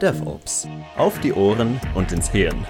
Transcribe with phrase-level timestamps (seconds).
[0.00, 0.66] DevOps.
[0.96, 2.64] Auf die Ohren und ins Hirn.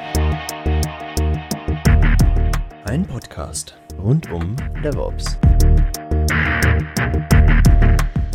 [2.86, 5.38] Ein Podcast rund um DevOps.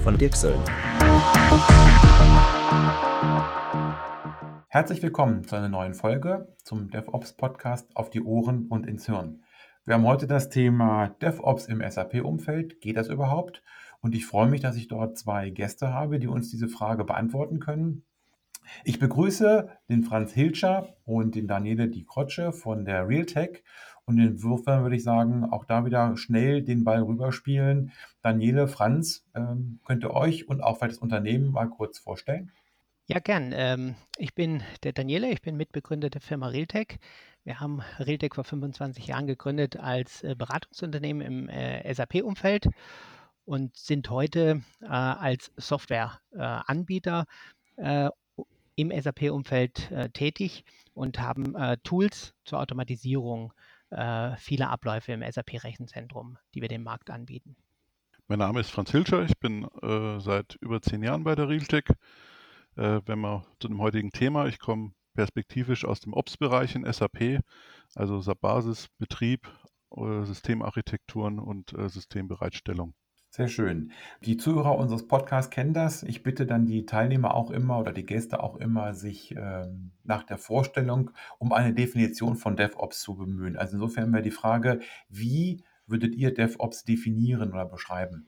[0.02, 0.64] Von Dirk Söllner.
[4.70, 9.44] Herzlich willkommen zu einer neuen Folge zum DevOps Podcast auf die Ohren und ins Hirn.
[9.84, 12.80] Wir haben heute das Thema DevOps im SAP-Umfeld.
[12.80, 13.62] Geht das überhaupt?
[14.00, 17.60] Und ich freue mich, dass ich dort zwei Gäste habe, die uns diese Frage beantworten
[17.60, 18.06] können.
[18.84, 23.64] Ich begrüße den Franz Hilscher und den Daniele Di Croce von der Realtech.
[24.06, 27.92] Und insofern würde ich sagen, auch da wieder schnell den Ball rüberspielen.
[28.22, 32.52] Daniele, Franz, ähm, könnt ihr euch und auch vielleicht das Unternehmen mal kurz vorstellen?
[33.08, 33.52] Ja, gern.
[33.56, 37.00] Ähm, ich bin der Daniele, ich bin Mitbegründer der Firma Realtech.
[37.44, 42.68] Wir haben Realtech vor 25 Jahren gegründet als äh, Beratungsunternehmen im äh, SAP-Umfeld
[43.46, 47.26] und sind heute äh, als Softwareanbieter
[47.78, 48.10] äh,
[48.76, 53.54] im SAP-Umfeld äh, tätig und haben äh, Tools zur Automatisierung
[53.90, 57.56] äh, vieler Abläufe im SAP-Rechenzentrum, die wir dem Markt anbieten.
[58.28, 61.86] Mein Name ist Franz Hilscher, ich bin äh, seit über zehn Jahren bei der Realtech.
[62.76, 67.40] Äh, wenn wir zu dem heutigen Thema, ich komme perspektivisch aus dem Ops-Bereich in SAP,
[67.94, 69.48] also Basis, Betrieb,
[69.96, 72.96] äh, Systemarchitekturen und Systembereitstellung.
[73.36, 73.92] Sehr schön.
[74.22, 76.04] Die Zuhörer unseres Podcasts kennen das.
[76.04, 80.24] Ich bitte dann die Teilnehmer auch immer oder die Gäste auch immer, sich ähm, nach
[80.24, 83.58] der Vorstellung um eine Definition von DevOps zu bemühen.
[83.58, 88.26] Also insofern wäre die Frage, wie würdet ihr DevOps definieren oder beschreiben?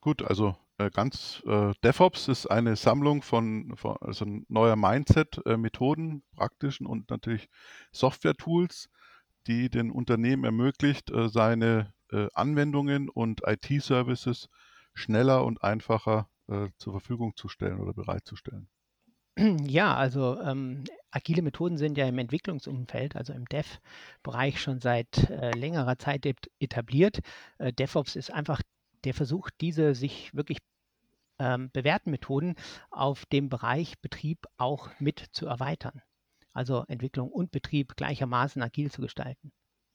[0.00, 5.56] Gut, also äh, ganz äh, DevOps ist eine Sammlung von, von also neuer Mindset, äh,
[6.34, 7.48] praktischen und natürlich
[7.92, 8.90] Software-Tools,
[9.46, 14.48] die den Unternehmen ermöglicht, äh, seine äh, Anwendungen und IT-Services
[14.94, 18.68] schneller und einfacher äh, zur Verfügung zu stellen oder bereitzustellen?
[19.38, 25.52] Ja, also ähm, agile Methoden sind ja im Entwicklungsumfeld, also im Dev-Bereich schon seit äh,
[25.52, 26.26] längerer Zeit
[26.60, 27.20] etabliert.
[27.58, 28.60] Äh, DevOps ist einfach
[29.04, 30.58] der Versuch, diese sich wirklich
[31.38, 32.56] ähm, bewährten Methoden
[32.90, 36.02] auf dem Bereich Betrieb auch mit zu erweitern.
[36.52, 39.50] Also Entwicklung und Betrieb gleichermaßen agil zu gestalten.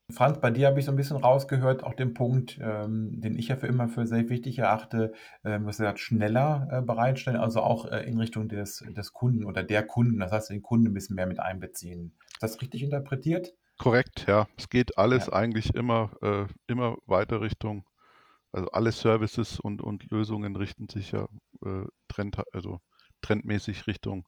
[0.10, 3.50] Franz, bei dir habe ich so ein bisschen rausgehört, auch den Punkt, ähm, den ich
[3.50, 5.12] ja für immer für sehr wichtig erachte,
[5.44, 9.44] ähm, was er sagt, schneller äh, bereitstellen, also auch äh, in Richtung des, des Kunden
[9.44, 12.14] oder der Kunden, das heißt, den Kunden ein bisschen mehr mit einbeziehen.
[12.32, 13.54] Ist das richtig interpretiert?
[13.78, 14.48] Korrekt, ja.
[14.58, 15.34] Es geht alles ja.
[15.34, 17.84] eigentlich immer, äh, immer weiter Richtung,
[18.54, 21.28] also alle Services und, und Lösungen richten sich ja
[21.66, 22.80] äh, trend, also
[23.22, 24.26] trendmäßig Richtung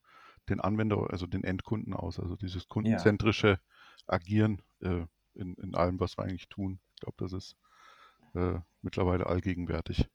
[0.49, 3.57] den Anwender, also den Endkunden aus, also dieses kundenzentrische ja.
[4.07, 5.05] Agieren äh,
[5.39, 6.79] in, in allem, was wir eigentlich tun.
[6.95, 7.55] Ich glaube, das ist
[8.35, 10.09] äh, mittlerweile allgegenwärtig.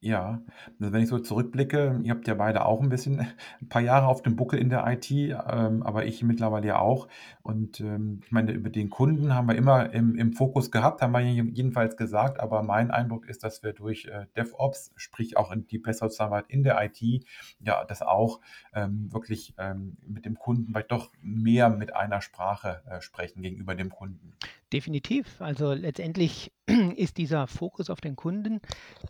[0.00, 0.40] Ja,
[0.78, 3.18] also wenn ich so zurückblicke, ihr habt ja beide auch ein bisschen
[3.60, 7.08] ein paar Jahre auf dem Buckel in der IT, ähm, aber ich mittlerweile ja auch.
[7.42, 11.12] Und ähm, ich meine, über den Kunden haben wir immer im, im Fokus gehabt, haben
[11.12, 15.66] wir jedenfalls gesagt, aber mein Eindruck ist, dass wir durch äh, DevOps, sprich auch in
[15.66, 17.24] die bessere Zusammenarbeit in der IT,
[17.58, 18.40] ja, das auch
[18.74, 23.74] ähm, wirklich ähm, mit dem Kunden vielleicht doch mehr mit einer Sprache äh, sprechen gegenüber
[23.74, 24.34] dem Kunden.
[24.72, 25.40] Definitiv.
[25.40, 26.52] Also letztendlich
[26.96, 28.60] ist dieser Fokus auf den Kunden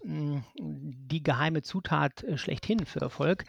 [0.03, 3.45] hm, die geheime Zutat äh, schlechthin für Erfolg.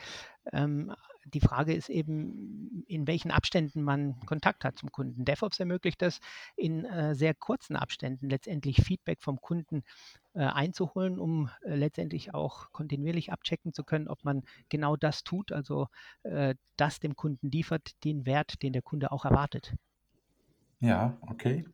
[0.52, 0.94] Ähm,
[1.26, 5.26] die Frage ist eben, in welchen Abständen man Kontakt hat zum Kunden.
[5.26, 6.22] DevOps ermöglicht das,
[6.56, 9.84] in äh, sehr kurzen Abständen letztendlich Feedback vom Kunden
[10.34, 15.88] äh, einzuholen, um letztendlich auch kontinuierlich abchecken zu können, ob man genau das tut, also
[16.78, 19.76] das dem Kunden liefert, den Wert, den der Kunde auch erwartet.
[20.80, 21.66] Ja, okay.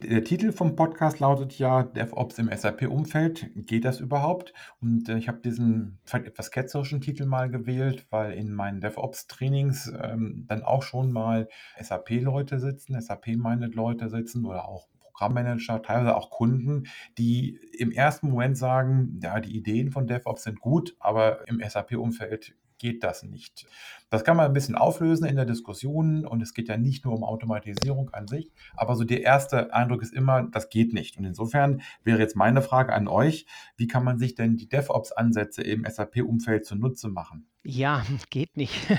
[0.00, 3.50] Der Titel vom Podcast lautet ja DevOps im SAP-Umfeld.
[3.56, 4.52] Geht das überhaupt?
[4.80, 9.92] Und äh, ich habe diesen vielleicht etwas ketzerischen Titel mal gewählt, weil in meinen DevOps-Trainings
[10.00, 11.48] ähm, dann auch schon mal
[11.80, 16.84] SAP-Leute sitzen, SAP-Minded-Leute sitzen oder auch Programmmanager, teilweise auch Kunden,
[17.18, 22.54] die im ersten Moment sagen, ja, die Ideen von DevOps sind gut, aber im SAP-Umfeld
[22.78, 23.66] geht das nicht.
[24.10, 27.14] Das kann man ein bisschen auflösen in der Diskussion und es geht ja nicht nur
[27.14, 31.18] um Automatisierung an sich, aber so der erste Eindruck ist immer, das geht nicht.
[31.18, 33.46] Und insofern wäre jetzt meine Frage an euch,
[33.76, 37.46] wie kann man sich denn die DevOps-Ansätze im SAP-Umfeld zunutze machen?
[37.64, 38.74] Ja, geht nicht.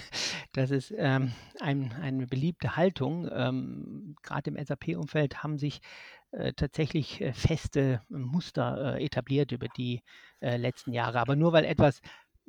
[0.54, 3.30] Das ist ähm, ein, eine beliebte Haltung.
[3.32, 5.80] Ähm, Gerade im SAP-Umfeld haben sich
[6.32, 10.02] äh, tatsächlich äh, feste Muster äh, etabliert über die
[10.42, 11.20] letzten Jahre.
[11.20, 12.00] Aber nur weil etwas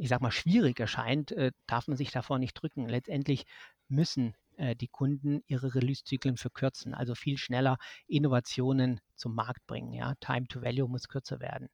[0.01, 2.89] ich sag mal, schwierig erscheint, äh, darf man sich davor nicht drücken.
[2.89, 3.45] Letztendlich
[3.89, 7.77] müssen äh, die Kunden ihre Release-Zyklen verkürzen, also viel schneller
[8.07, 9.93] Innovationen zum Markt bringen.
[9.93, 10.15] Ja?
[10.19, 11.69] Time to Value muss kürzer werden.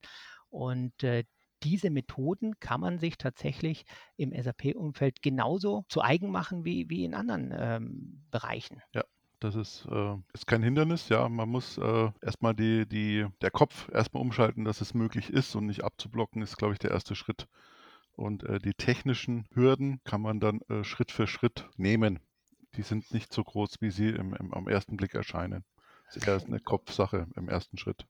[0.50, 1.22] Und äh,
[1.62, 3.84] diese Methoden kann man sich tatsächlich
[4.16, 8.82] im SAP-Umfeld genauso zu eigen machen wie, wie in anderen ähm, Bereichen.
[8.92, 9.04] Ja.
[9.38, 11.28] Das ist, äh, ist kein Hindernis, ja.
[11.28, 15.66] Man muss äh, erstmal die, die, der Kopf erstmal umschalten, dass es möglich ist und
[15.66, 17.46] nicht abzublocken, ist, glaube ich, der erste Schritt.
[18.16, 22.18] Und äh, die technischen Hürden kann man dann äh, Schritt für Schritt nehmen.
[22.74, 25.64] Die sind nicht so groß, wie sie im, im, am ersten Blick erscheinen.
[26.06, 28.06] Das ist eher eine Kopfsache im ersten Schritt.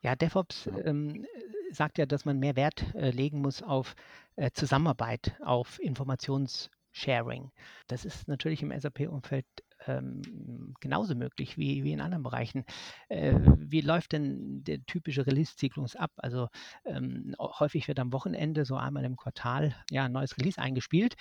[0.00, 0.78] Ja, DevOps ja.
[0.84, 1.26] Ähm,
[1.72, 3.94] sagt ja, dass man mehr Wert äh, legen muss auf
[4.36, 7.50] äh, Zusammenarbeit, auf Informationssharing.
[7.86, 9.46] Das ist natürlich im SAP-Umfeld
[9.86, 12.64] ähm, genauso möglich wie, wie in anderen Bereichen.
[13.08, 16.10] Äh, wie läuft denn der typische Release-Zyklus ab?
[16.16, 16.48] Also
[16.84, 21.14] ähm, häufig wird am Wochenende so einmal im Quartal ja, ein neues Release eingespielt.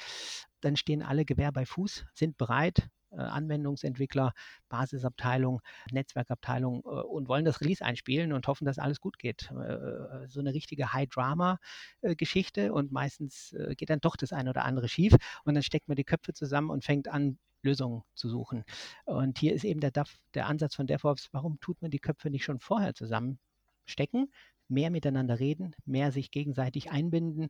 [0.61, 4.33] Dann stehen alle Gewehr bei Fuß, sind bereit, äh, Anwendungsentwickler,
[4.69, 9.49] Basisabteilung, Netzwerkabteilung äh, und wollen das Release einspielen und hoffen, dass alles gut geht.
[9.51, 15.15] Äh, so eine richtige High-Drama-Geschichte und meistens geht dann doch das eine oder andere schief
[15.43, 18.63] und dann steckt man die Köpfe zusammen und fängt an, Lösungen zu suchen.
[19.05, 19.91] Und hier ist eben der,
[20.33, 24.31] der Ansatz von DevOps, warum tut man die Köpfe nicht schon vorher zusammenstecken,
[24.69, 27.49] mehr miteinander reden, mehr sich gegenseitig einbinden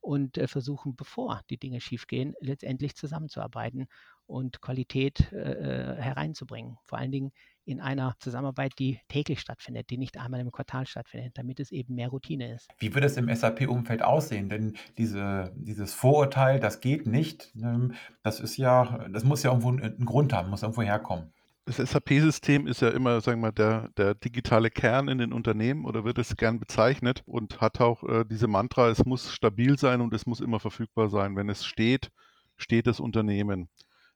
[0.00, 3.86] und äh, versuchen, bevor die Dinge schiefgehen, letztendlich zusammenzuarbeiten
[4.26, 6.78] und Qualität äh, äh, hereinzubringen.
[6.84, 7.32] Vor allen Dingen
[7.64, 11.94] in einer Zusammenarbeit, die täglich stattfindet, die nicht einmal im Quartal stattfindet, damit es eben
[11.94, 12.68] mehr Routine ist.
[12.78, 14.48] Wie wird es im SAP-Umfeld aussehen?
[14.48, 19.68] Denn diese, dieses Vorurteil, das geht nicht, ähm, das ist ja, das muss ja irgendwo
[19.70, 21.32] einen Grund haben, muss irgendwo herkommen.
[21.70, 25.84] Das SAP-System ist ja immer, sagen wir mal, der, der digitale Kern in den Unternehmen
[25.84, 30.00] oder wird es gern bezeichnet und hat auch äh, diese Mantra, es muss stabil sein
[30.00, 31.36] und es muss immer verfügbar sein.
[31.36, 32.10] Wenn es steht,
[32.56, 33.68] steht das Unternehmen.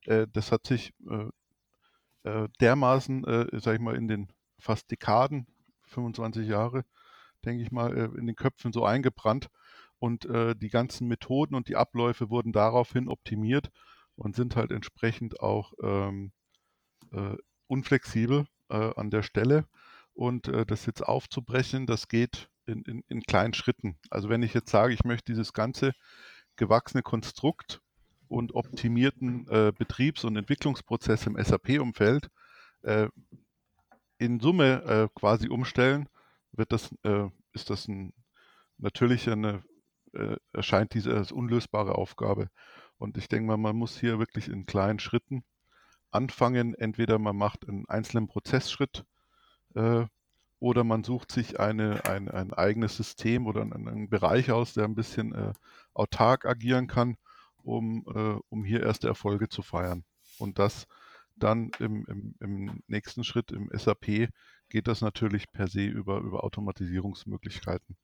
[0.06, 5.46] Äh, das hat sich äh, äh, dermaßen, äh, sag ich mal, in den fast Dekaden,
[5.84, 6.84] 25 Jahre,
[7.44, 9.48] denke ich mal, äh, in den Köpfen so eingebrannt.
[10.00, 13.70] Und äh, die ganzen Methoden und die Abläufe wurden daraufhin optimiert
[14.16, 16.43] und sind halt entsprechend auch ähm, äh,
[17.66, 19.66] unflexibel äh, an der Stelle.
[20.12, 23.98] Und das jetzt aufzubrechen, das geht in, in, in kleinen Schritten.
[24.10, 25.92] Also wenn ich jetzt sage, ich möchte dieses ganze
[26.56, 27.80] gewachsene Konstrukt
[28.28, 32.28] und optimierten äh, Betriebs- und Entwicklungsprozess im SAP-Umfeld
[32.82, 33.08] äh,
[34.18, 36.08] in Summe äh, quasi umstellen,
[36.52, 38.12] wird das, äh, ist das ein,
[38.78, 39.64] natürlich eine,
[40.12, 42.48] äh, erscheint diese als unlösbare Aufgabe.
[42.96, 45.44] Und ich denke mal, man muss hier wirklich in kleinen Schritten
[46.14, 46.74] anfangen.
[46.74, 49.04] Entweder man macht einen einzelnen Prozessschritt
[49.74, 50.04] äh,
[50.60, 54.84] oder man sucht sich eine, ein, ein eigenes System oder einen, einen Bereich aus, der
[54.84, 55.54] ein bisschen
[55.92, 57.16] autark agieren kann
[57.64, 60.04] um, äh, um hier erste Erfolge zu feiern.
[60.38, 60.86] Und das
[61.36, 64.28] dann im, im, im nächsten Schritt im SAP
[64.68, 67.96] geht das natürlich per se über, über Automatisierungsmöglichkeiten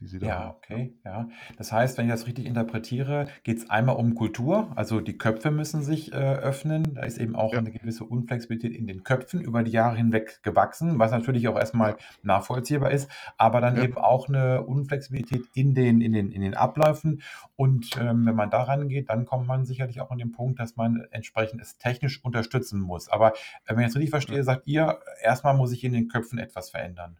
[0.00, 0.56] die Sie da Ja, haben.
[0.56, 1.28] okay, ja.
[1.56, 5.50] Das heißt, wenn ich das richtig interpretiere, geht es einmal um Kultur, also die Köpfe
[5.50, 6.94] müssen sich äh, öffnen.
[6.94, 10.40] Da ist eben auch Ja, eine gewisse Unflexibilität in den Köpfen über die Jahre hinweg
[10.42, 15.74] gewachsen, was natürlich auch erstmal nachvollziehbar ist, aber dann ja, eben auch eine Unflexibilität in
[15.74, 17.22] den, in den, in den Abläufen.
[17.56, 20.76] Und ähm, wenn man daran geht, dann kommt man sicherlich auch an den Punkt, dass
[20.76, 23.08] man entsprechend es technisch unterstützen muss.
[23.08, 23.32] Aber
[23.66, 24.18] äh, wenn ich es richtig ja.
[24.18, 27.16] verstehe, sagt ihr, erstmal muss sich in den Köpfen etwas verändern.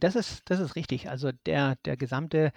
[0.00, 1.08] Das ist, das ist richtig.
[1.10, 2.52] Also der, der gesamte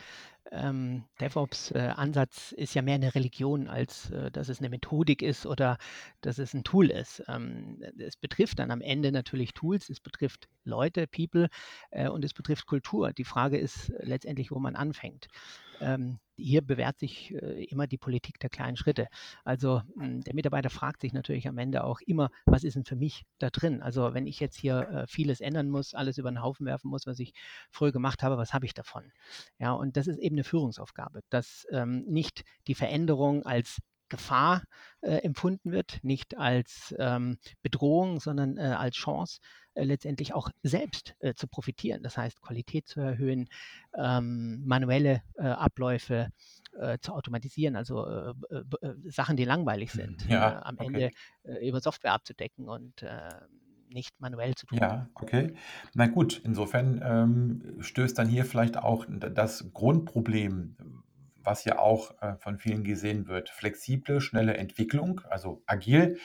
[0.52, 5.78] ähm, DevOps-Ansatz ist ja mehr eine Religion, als äh, dass es eine Methodik ist oder
[6.22, 7.24] dass es ein Tool ist.
[7.28, 11.50] Ähm, es betrifft dann am Ende natürlich Tools, es betrifft Leute, People
[11.92, 13.14] äh, und es betrifft Kultur.
[13.14, 15.28] Die Frage ist letztendlich, wo man anfängt.
[15.80, 19.08] Ähm, hier bewährt sich äh, immer die Politik der kleinen Schritte.
[19.44, 22.96] Also hm, der Mitarbeiter fragt sich natürlich am Ende auch immer, was ist denn für
[22.96, 23.82] mich da drin?
[23.82, 27.08] Also wenn ich jetzt hier äh, vieles ändern muss, alles über den Haufen werfen muss,
[27.08, 27.34] was ich
[27.72, 29.12] früher gemacht habe, was habe ich davon?
[29.60, 33.80] Ja, und das ist eben eine Führungsaufgabe, dass ähm, nicht die Veränderung als
[34.10, 34.64] Gefahr
[35.02, 39.40] äh, empfunden wird, nicht als ähm, Bedrohung, sondern äh, als Chance,
[39.74, 42.04] äh, letztendlich auch selbst äh, zu profitieren.
[42.04, 43.50] Das heißt, Qualität zu erhöhen,
[43.96, 46.30] ähm, manuelle äh, Abläufe
[46.80, 48.34] äh, zu automatisieren, also
[49.06, 51.12] Sachen, die langweilig sind, Ja, am okay.
[51.44, 53.04] Ende über Software abzudecken und
[53.90, 54.80] nicht manuell zu tun.
[54.80, 55.54] Ja, okay.
[55.94, 60.76] Na gut, insofern ähm, stößt dann hier vielleicht auch das Grundproblem
[61.48, 63.50] was ja auch äh, von vielen gesehen wird.
[63.50, 66.20] Flexible, schnelle Entwicklung, also agil,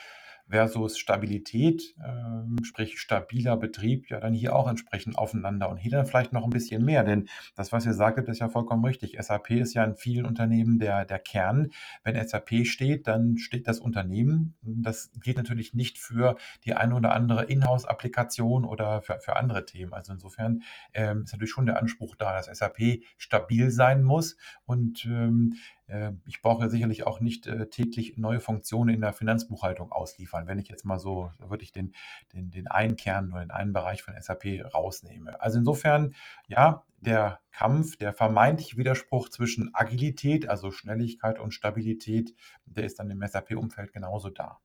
[0.47, 6.05] versus Stabilität, ähm, sprich stabiler Betrieb, ja dann hier auch entsprechend aufeinander und hier dann
[6.05, 9.17] vielleicht noch ein bisschen mehr, denn das, was ihr sagt, ist ja vollkommen richtig.
[9.19, 11.71] SAP ist ja in vielen Unternehmen der, der Kern.
[12.03, 14.55] Wenn SAP steht, dann steht das Unternehmen.
[14.61, 16.35] Das geht natürlich nicht für
[16.65, 19.93] die eine oder andere Inhouse-Applikation oder für, für andere Themen.
[19.93, 25.05] Also insofern ähm, ist natürlich schon der Anspruch da, dass SAP stabil sein muss und
[25.05, 25.82] ähm, äh,
[26.25, 30.69] ich brauche sicherlich auch nicht äh, täglich neue Funktionen in der Finanzbuchhaltung ausliefern, wenn ich
[30.69, 31.93] jetzt mal so wirklich den,
[32.33, 35.41] den, den einen Kern oder den einen Bereich von SAP rausnehme.
[35.41, 36.15] Also insofern,
[36.47, 42.33] ja, der Kampf, der vermeintliche Widerspruch zwischen Agilität, also Schnelligkeit und Stabilität,
[42.65, 44.59] der ist dann im SAP-Umfeld genauso da.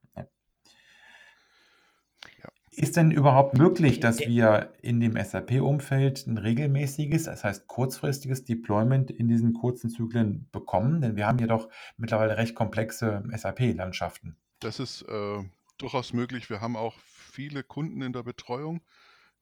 [2.78, 9.11] Ist denn überhaupt möglich, dass wir in dem SAP-Umfeld ein regelmäßiges, das heißt kurzfristiges Deployment
[9.11, 11.00] in diesen kurzen Zyklen bekommen?
[11.00, 14.37] Denn wir haben ja doch mittlerweile recht komplexe SAP-Landschaften.
[14.61, 15.42] Das ist äh,
[15.78, 16.50] durchaus möglich.
[16.50, 18.80] Wir haben auch viele Kunden in der Betreuung,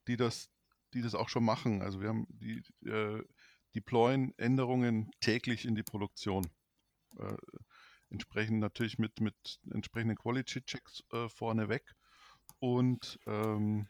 [0.09, 0.49] die das,
[0.95, 1.83] die das auch schon machen.
[1.83, 3.23] Also wir haben die äh,
[3.75, 6.47] deployen Änderungen täglich in die Produktion.
[7.19, 7.37] Äh,
[8.09, 11.96] entsprechend natürlich mit, mit entsprechenden Quality-Checks äh, vorneweg
[12.59, 13.87] und, ähm,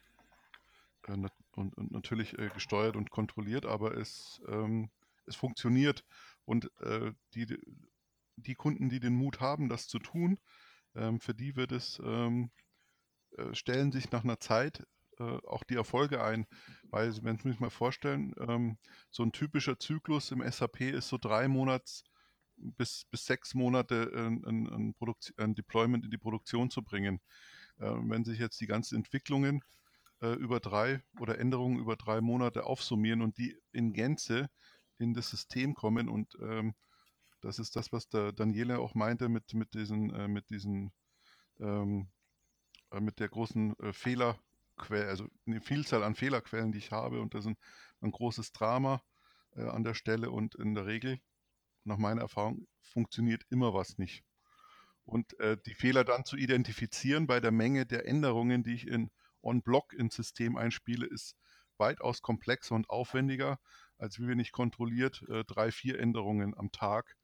[1.06, 1.16] äh,
[1.52, 4.90] und, und, natürlich äh, gesteuert und kontrolliert, aber es, ähm,
[5.26, 6.04] es funktioniert.
[6.44, 7.58] Und äh, die,
[8.36, 10.38] die Kunden, die den Mut haben, das zu tun,
[10.94, 12.50] ähm, für die wird es, ähm,
[13.36, 14.86] äh, stellen sich nach einer Zeit
[15.18, 16.46] äh, auch die Erfolge ein.
[16.84, 18.78] Weil, wenn Sie sich mal vorstellen, ähm,
[19.10, 22.04] so ein typischer Zyklus im SAP ist so drei Monats
[22.56, 24.94] bis, bis sechs Monate ein, ein, ein,
[25.36, 27.20] ein Deployment in die Produktion zu bringen.
[27.78, 29.62] Äh, wenn sich jetzt die ganzen Entwicklungen
[30.20, 34.48] äh, über drei oder Änderungen über drei Monate aufsummieren und die in Gänze
[34.98, 36.74] in das System kommen und ähm,
[37.40, 40.92] das ist das, was der Daniele auch meinte mit, mit diesen, äh, mit diesen,
[41.60, 42.08] ähm,
[42.90, 47.34] äh, mit der großen äh, Fehlerquelle, also eine Vielzahl an Fehlerquellen, die ich habe und
[47.34, 47.56] das ist ein,
[48.00, 49.02] ein großes Drama
[49.54, 51.20] äh, an der Stelle und in der Regel,
[51.84, 54.24] nach meiner Erfahrung, funktioniert immer was nicht.
[55.06, 59.10] Und äh, die Fehler dann zu identifizieren bei der Menge der Änderungen, die ich in
[59.40, 61.36] On-Block ins System einspiele, ist
[61.78, 63.58] weitaus komplexer und aufwendiger,
[63.98, 67.16] als wenn ich kontrolliert äh, drei, vier Änderungen am Tag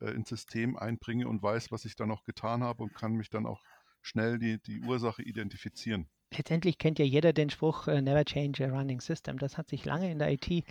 [0.00, 3.28] äh, ins System einbringe und weiß, was ich da noch getan habe und kann mich
[3.28, 3.62] dann auch
[4.00, 8.68] schnell die, die Ursache identifizieren letztendlich kennt ja jeder den Spruch, äh, never change a
[8.68, 9.38] running system.
[9.38, 10.64] Das hat sich lange in der IT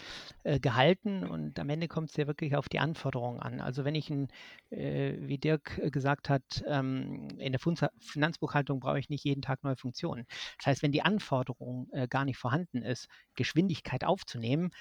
[0.43, 3.61] äh, gehalten und am Ende kommt es ja wirklich auf die Anforderungen an.
[3.61, 4.29] Also wenn ich, ein,
[4.69, 9.63] äh, wie Dirk äh, gesagt hat, ähm, in der Finanzbuchhaltung brauche ich nicht jeden Tag
[9.63, 10.25] neue Funktionen.
[10.57, 14.71] Das heißt, wenn die Anforderung äh, gar nicht vorhanden ist, Geschwindigkeit aufzunehmen,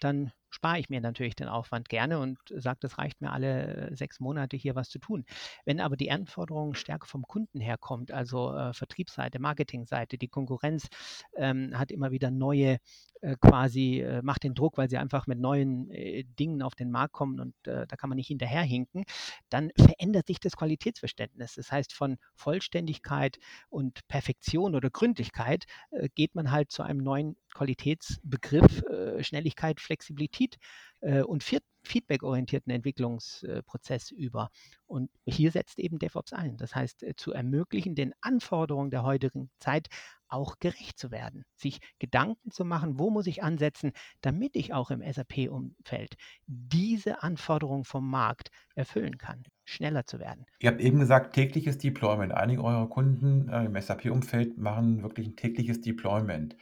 [0.00, 4.20] dann spare ich mir natürlich den Aufwand gerne und sage, das reicht mir alle sechs
[4.20, 5.24] Monate hier was zu tun.
[5.64, 10.88] Wenn aber die Anforderung stärker vom Kunden herkommt, also äh, Vertriebsseite, Marketingseite, die Konkurrenz
[11.36, 12.78] ähm, hat immer wieder neue
[13.22, 16.90] äh, quasi, äh, macht den Druck, weil sie einfach mit neuen äh, Dingen auf den
[16.90, 19.04] Markt kommen und äh, da kann man nicht hinterherhinken,
[19.48, 21.54] dann verändert sich das Qualitätsverständnis.
[21.54, 23.38] Das heißt, von Vollständigkeit
[23.68, 28.82] und Perfektion oder Gründlichkeit äh, geht man halt zu einem neuen Qualitätsbegriff,
[29.20, 30.56] Schnelligkeit, Flexibilität
[31.00, 31.42] und
[31.84, 34.50] feedbackorientierten Entwicklungsprozess über.
[34.86, 36.58] Und hier setzt eben DevOps ein.
[36.58, 39.88] Das heißt, zu ermöglichen, den Anforderungen der heutigen Zeit
[40.28, 44.90] auch gerecht zu werden, sich Gedanken zu machen, wo muss ich ansetzen, damit ich auch
[44.90, 46.14] im SAP-Umfeld
[46.46, 50.46] diese Anforderungen vom Markt erfüllen kann, schneller zu werden.
[50.60, 52.32] Ihr habt eben gesagt, tägliches Deployment.
[52.32, 56.56] Einige eurer Kunden äh, im SAP-Umfeld machen wirklich ein tägliches Deployment.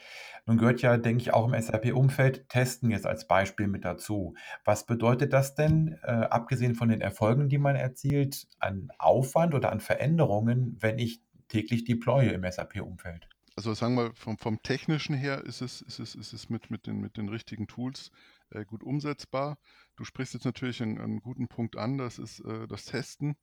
[0.46, 4.34] Nun gehört ja, denke ich, auch im SAP-Umfeld Testen jetzt als Beispiel mit dazu.
[4.64, 9.72] Was bedeutet das denn, äh, abgesehen von den Erfolgen, die man erzielt, an Aufwand oder
[9.72, 13.28] an Veränderungen, wenn ich täglich deploye im SAP-Umfeld?
[13.56, 16.86] Also sagen wir, vom, vom technischen her ist es, ist es, ist es mit, mit,
[16.86, 18.10] den, mit den richtigen Tools
[18.50, 19.58] äh, gut umsetzbar.
[19.96, 23.36] Du sprichst jetzt natürlich einen, einen guten Punkt an, das ist äh, das Testen.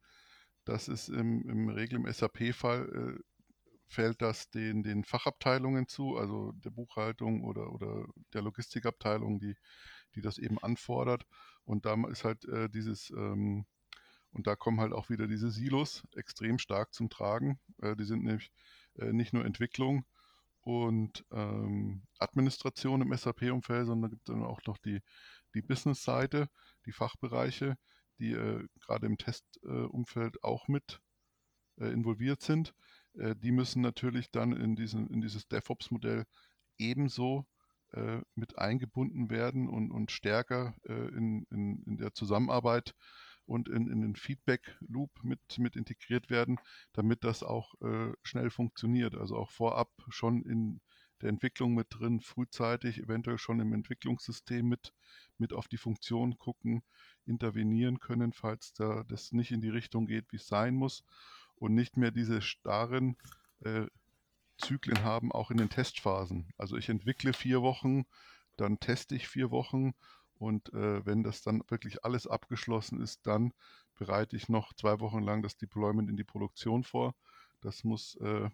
[0.65, 3.23] Das ist im, im Regel im SAP-Fall äh,
[3.87, 9.55] fällt das den, den Fachabteilungen zu, also der Buchhaltung oder, oder der Logistikabteilung, die,
[10.15, 11.25] die das eben anfordert.
[11.65, 13.65] Und da ist halt äh, dieses, ähm,
[14.31, 17.59] und da kommen halt auch wieder diese Silos extrem stark zum Tragen.
[17.81, 18.51] Äh, die sind nämlich
[18.95, 20.05] nicht nur Entwicklung
[20.61, 25.01] und ähm, Administration im SAP-Umfeld, sondern gibt dann auch noch die,
[25.55, 26.49] die Business-Seite,
[26.85, 27.77] die Fachbereiche,
[28.19, 31.01] die äh, gerade im Testumfeld äh, auch mit
[31.79, 32.73] äh, involviert sind.
[33.15, 36.25] Äh, die müssen natürlich dann in, diesen, in dieses DevOps-Modell
[36.77, 37.47] ebenso
[37.93, 42.93] äh, mit eingebunden werden und, und stärker in, in, in der Zusammenarbeit
[43.45, 46.59] und in, in den Feedback-Loop mit, mit integriert werden,
[46.93, 49.15] damit das auch äh, schnell funktioniert.
[49.15, 50.81] Also auch vorab schon in
[51.21, 54.93] der Entwicklung mit drin, frühzeitig, eventuell schon im Entwicklungssystem mit,
[55.37, 56.83] mit auf die Funktion gucken,
[57.25, 61.03] intervenieren können, falls da das nicht in die Richtung geht, wie es sein muss
[61.55, 63.17] und nicht mehr diese starren
[63.59, 63.85] äh,
[64.57, 66.53] Zyklen haben, auch in den Testphasen.
[66.57, 68.05] Also ich entwickle vier Wochen,
[68.57, 69.93] dann teste ich vier Wochen
[70.41, 73.53] und äh, wenn das dann wirklich alles abgeschlossen ist, dann
[73.93, 77.13] bereite ich noch zwei Wochen lang das Deployment in die Produktion vor.
[77.61, 78.49] Das muss äh,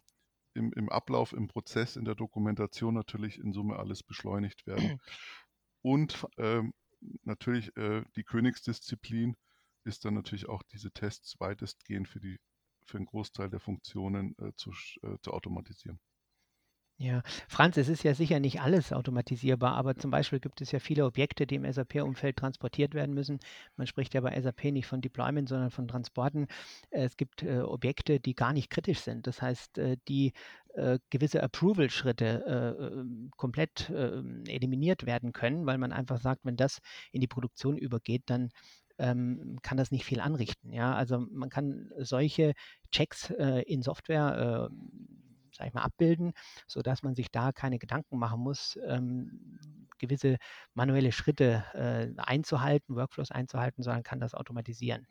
[0.54, 5.00] im, im Ablauf, im Prozess, in der Dokumentation natürlich in Summe alles beschleunigt werden.
[5.82, 6.74] Und ähm,
[7.24, 9.38] natürlich äh, die Königsdisziplin
[9.86, 12.38] ist dann natürlich auch diese Tests weitestgehend für, die,
[12.84, 14.72] für einen Großteil der Funktionen äh, zu,
[15.04, 16.02] äh, zu automatisieren.
[17.00, 20.80] Ja, Franz, es ist ja sicher nicht alles automatisierbar, aber zum Beispiel gibt es ja
[20.80, 23.40] viele Objekte, die im SAP-Umfeld transportiert werden müssen.
[23.76, 26.48] Man spricht ja bei SAP nicht von Deployment, sondern von Transporten.
[26.90, 29.28] Es gibt äh, Objekte, die gar nicht kritisch sind.
[29.28, 30.34] Das heißt, äh, die
[30.74, 36.58] äh, gewisse Approval-Schritte äh, ähm, komplett ähm, eliminiert werden können, weil man einfach sagt, wenn
[36.58, 36.80] das
[37.12, 38.50] in die Produktion übergeht, dann
[38.98, 40.74] ähm, kann das nicht viel anrichten.
[40.74, 42.54] Ja, also man kann solche
[42.92, 44.76] Checks äh, in Software äh,
[45.58, 46.34] sag ich mal, abbilden,
[46.68, 49.60] sodass man sich da keine Gedanken machen muss, ähm,
[49.98, 50.38] gewisse
[50.74, 55.08] manuelle Schritte äh, einzuhalten, Workflows einzuhalten, sondern kann das automatisieren.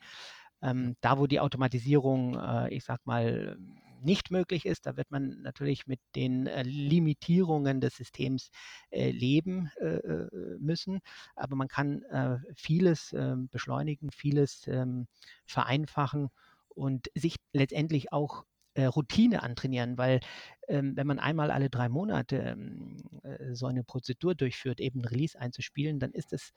[0.62, 3.58] Ähm, da, wo die Automatisierung, äh, ich sag mal,
[4.02, 8.50] nicht möglich ist, da wird man natürlich mit den äh, Limitierungen des Systems
[8.90, 11.00] äh, leben äh, äh müssen.
[11.34, 15.06] Aber man kann äh, vieles ähm, beschleunigen, vieles ähm,
[15.46, 16.28] vereinfachen
[16.68, 18.44] und sich letztendlich auch
[18.76, 20.20] äh, Routine antrainieren, weil
[20.68, 25.38] ähm, wenn man einmal alle drei Monate ähm, äh, so eine Prozedur durchführt, eben Release
[25.38, 26.52] einzuspielen, dann ist es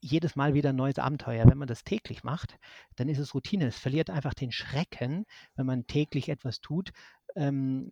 [0.00, 1.46] jedes Mal wieder ein neues Abenteuer.
[1.46, 2.56] Wenn man das täglich macht,
[2.96, 3.66] dann ist es Routine.
[3.66, 6.92] Es verliert einfach den Schrecken, wenn man täglich etwas tut,
[7.36, 7.90] ähm,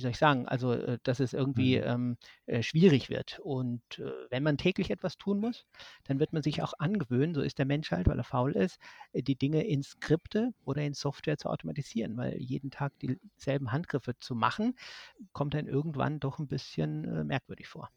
[0.00, 1.84] wie soll ich sagen, also äh, dass es irgendwie mhm.
[1.84, 2.16] ähm,
[2.46, 3.38] äh, schwierig wird.
[3.40, 5.66] Und äh, wenn man täglich etwas tun muss,
[6.04, 8.78] dann wird man sich auch angewöhnen, so ist der Mensch halt, weil er faul ist,
[9.12, 14.18] äh, die Dinge in Skripte oder in Software zu automatisieren, weil jeden Tag dieselben Handgriffe
[14.18, 14.74] zu machen,
[15.32, 17.90] kommt dann irgendwann doch ein bisschen merkwürdig vor.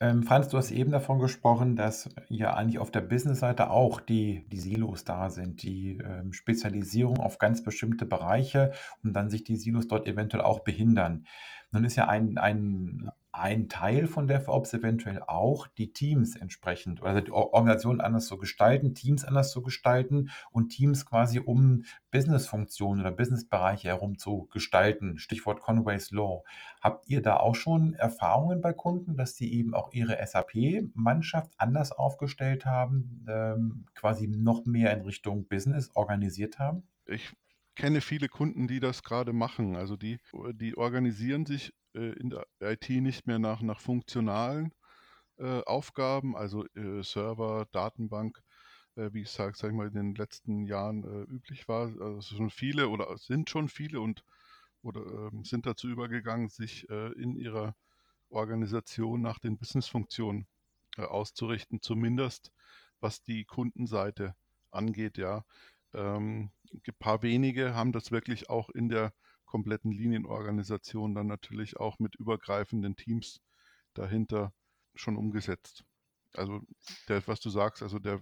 [0.00, 4.46] Ähm, Franz, du hast eben davon gesprochen, dass ja eigentlich auf der Business-Seite auch die,
[4.48, 9.56] die Silos da sind, die ähm, Spezialisierung auf ganz bestimmte Bereiche und dann sich die
[9.56, 11.26] Silos dort eventuell auch behindern.
[11.72, 17.22] Nun ist ja ein, ein ein Teil von DevOps eventuell auch die Teams entsprechend oder
[17.22, 23.12] die Organisation anders zu gestalten, Teams anders zu gestalten und Teams quasi um Businessfunktionen oder
[23.12, 25.18] Businessbereiche herum zu gestalten.
[25.18, 26.42] Stichwort Conway's Law.
[26.80, 31.92] Habt ihr da auch schon Erfahrungen bei Kunden, dass die eben auch ihre SAP-Mannschaft anders
[31.92, 36.82] aufgestellt haben, ähm, quasi noch mehr in Richtung Business organisiert haben?
[37.06, 37.32] Ich
[37.78, 39.76] kenne viele Kunden, die das gerade machen.
[39.76, 40.18] Also die,
[40.52, 44.72] die organisieren sich äh, in der IT nicht mehr nach, nach funktionalen
[45.38, 48.40] äh, Aufgaben, also äh, Server, Datenbank,
[48.96, 51.88] äh, wie es sag, sag ich mal in den letzten Jahren äh, üblich war.
[52.00, 54.24] Also schon viele oder sind schon viele und
[54.82, 55.00] oder
[55.32, 57.74] ähm, sind dazu übergegangen, sich äh, in ihrer
[58.30, 60.46] Organisation nach den Businessfunktionen
[60.96, 62.52] auszurichten, zumindest
[63.00, 64.34] was die Kundenseite
[64.70, 65.44] angeht, ja.
[65.94, 69.12] Ähm, ein paar wenige haben das wirklich auch in der
[69.48, 73.40] kompletten Linienorganisation dann natürlich auch mit übergreifenden Teams
[73.94, 74.52] dahinter
[74.94, 75.84] schon umgesetzt.
[76.34, 76.60] Also
[77.08, 78.20] der, was du sagst, also der,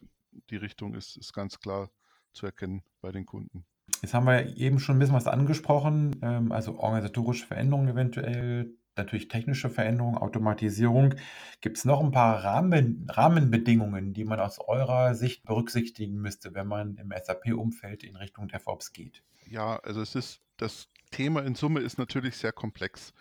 [0.50, 1.90] die Richtung ist, ist ganz klar
[2.32, 3.66] zu erkennen bei den Kunden.
[4.02, 9.28] Jetzt haben wir eben schon ein bisschen was angesprochen, ähm, also organisatorische Veränderungen eventuell, natürlich
[9.28, 11.14] technische Veränderungen, Automatisierung.
[11.60, 16.66] Gibt es noch ein paar Rahmen, Rahmenbedingungen, die man aus eurer Sicht berücksichtigen müsste, wenn
[16.66, 19.22] man im SAP-Umfeld in Richtung DevOps geht?
[19.46, 23.12] Ja, also es ist das Thema in Summe ist natürlich sehr komplex.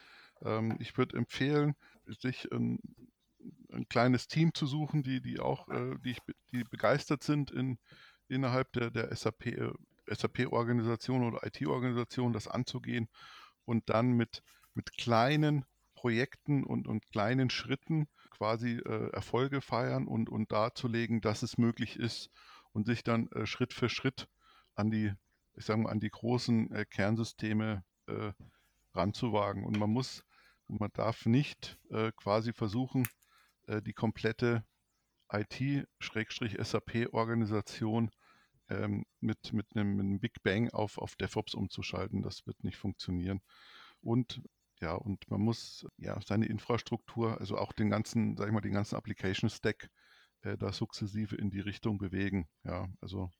[0.43, 1.75] Ähm, ich würde empfehlen,
[2.19, 2.79] sich ein,
[3.71, 6.15] ein, kleines Team zu suchen, die, die auch, äh, die,
[6.51, 7.79] die begeistert sind in,
[8.27, 9.71] innerhalb der, der SAP, äh,
[10.07, 13.09] SAP-Organisation oder IT-Organisation, das anzugehen
[13.65, 14.43] und dann mit,
[14.73, 21.41] mit kleinen Projekten und, und kleinen Schritten quasi äh, Erfolge feiern und, und darzulegen, dass
[21.41, 22.29] es möglich ist
[22.73, 24.27] und sich dann äh, Schritt für Schritt
[24.75, 25.13] an die
[25.55, 28.31] ich sage mal, an die großen äh, Kernsysteme äh,
[28.93, 29.65] ranzuwagen.
[29.65, 30.23] Und man muss,
[30.67, 33.05] man darf nicht äh, quasi versuchen,
[33.67, 34.63] äh, die komplette
[35.31, 38.11] IT-SAP-Organisation
[38.69, 42.21] ähm, mit, mit, einem, mit einem Big Bang auf, auf DevOps umzuschalten.
[42.21, 43.41] Das wird nicht funktionieren.
[44.01, 44.41] Und
[44.81, 48.73] ja, und man muss ja seine Infrastruktur, also auch den ganzen, sag ich mal, den
[48.73, 49.89] ganzen Application Stack
[50.41, 52.47] äh, da sukzessive in die Richtung bewegen.
[52.63, 53.31] Ja, also,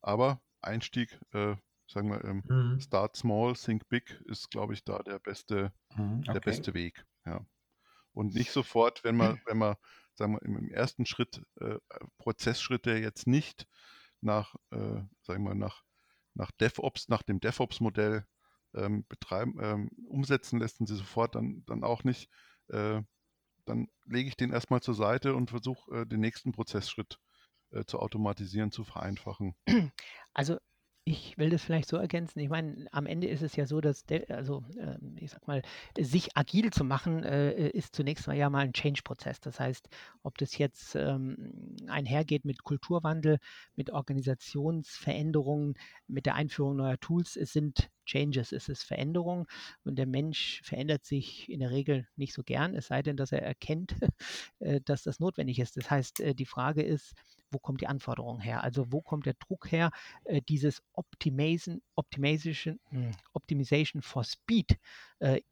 [0.00, 2.80] aber Einstieg, äh, sagen wir, ähm, mhm.
[2.80, 6.32] Start Small, Think Big ist, glaube ich, da der beste, mhm, okay.
[6.32, 7.04] der beste Weg.
[7.24, 7.44] Ja.
[8.12, 9.76] Und nicht sofort, wenn man, wenn man,
[10.14, 11.76] sagen wir, im, ersten Schritt äh,
[12.18, 13.66] Prozessschritte jetzt nicht
[14.20, 15.82] nach, äh, sagen wir, nach,
[16.34, 18.26] nach DevOps, nach dem DevOps-Modell
[18.74, 22.30] ähm, betreiben, ähm, umsetzen lässt und sie sofort dann, dann auch nicht,
[22.68, 23.02] äh,
[23.64, 27.18] dann lege ich den erstmal zur Seite und versuche äh, den nächsten Prozessschritt
[27.72, 29.54] äh, zu automatisieren, zu vereinfachen.
[30.34, 30.58] Also
[31.04, 32.38] ich will das vielleicht so ergänzen.
[32.38, 35.62] Ich meine, am Ende ist es ja so, dass, der, also äh, ich sag mal,
[35.98, 39.40] sich agil zu machen, äh, ist zunächst mal ja mal ein Change-Prozess.
[39.40, 39.88] Das heißt,
[40.22, 43.38] ob das jetzt ähm, einhergeht mit Kulturwandel,
[43.74, 45.74] mit Organisationsveränderungen,
[46.06, 49.48] mit der Einführung neuer Tools, es sind Changes, es ist Veränderung
[49.84, 53.32] und der Mensch verändert sich in der Regel nicht so gern, es sei denn, dass
[53.32, 53.96] er erkennt,
[54.60, 55.76] äh, dass das notwendig ist.
[55.76, 57.14] Das heißt, äh, die Frage ist,
[57.52, 58.62] wo kommt die Anforderung her?
[58.62, 59.90] Also wo kommt der Druck her,
[60.24, 64.78] äh, dieses Optimation, Optimization, hm, Optimization for Speed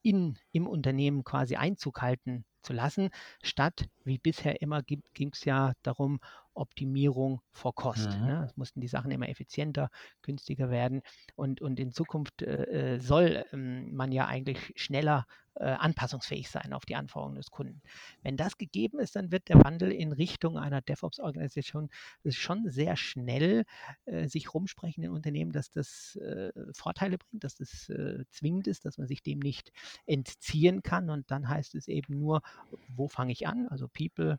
[0.02, 3.10] in, im Unternehmen quasi Einzug halten zu lassen,
[3.42, 6.20] statt wie bisher immer ging es ja darum,
[6.54, 8.10] Optimierung vor Kost.
[8.18, 8.26] Mhm.
[8.26, 8.44] Ne?
[8.44, 9.88] Es mussten die Sachen immer effizienter,
[10.22, 11.02] günstiger werden
[11.36, 16.72] und, und in Zukunft äh, äh soll ähm, man ja eigentlich schneller äh, anpassungsfähig sein
[16.72, 17.82] auf die Anforderungen des Kunden.
[18.22, 21.90] Wenn das gegeben ist, dann wird der Wandel in Richtung einer DevOps-Organisation
[22.28, 23.64] schon sehr schnell
[24.06, 28.84] äh, sich rumsprechen in Unternehmen, dass das äh, Vorteile bringt, dass das äh, zwingend ist,
[28.84, 29.72] dass man sich dem nicht
[30.06, 32.42] entziehen kann und dann heißt es eben nur,
[32.88, 33.68] wo fange ich an?
[33.68, 34.38] Also People,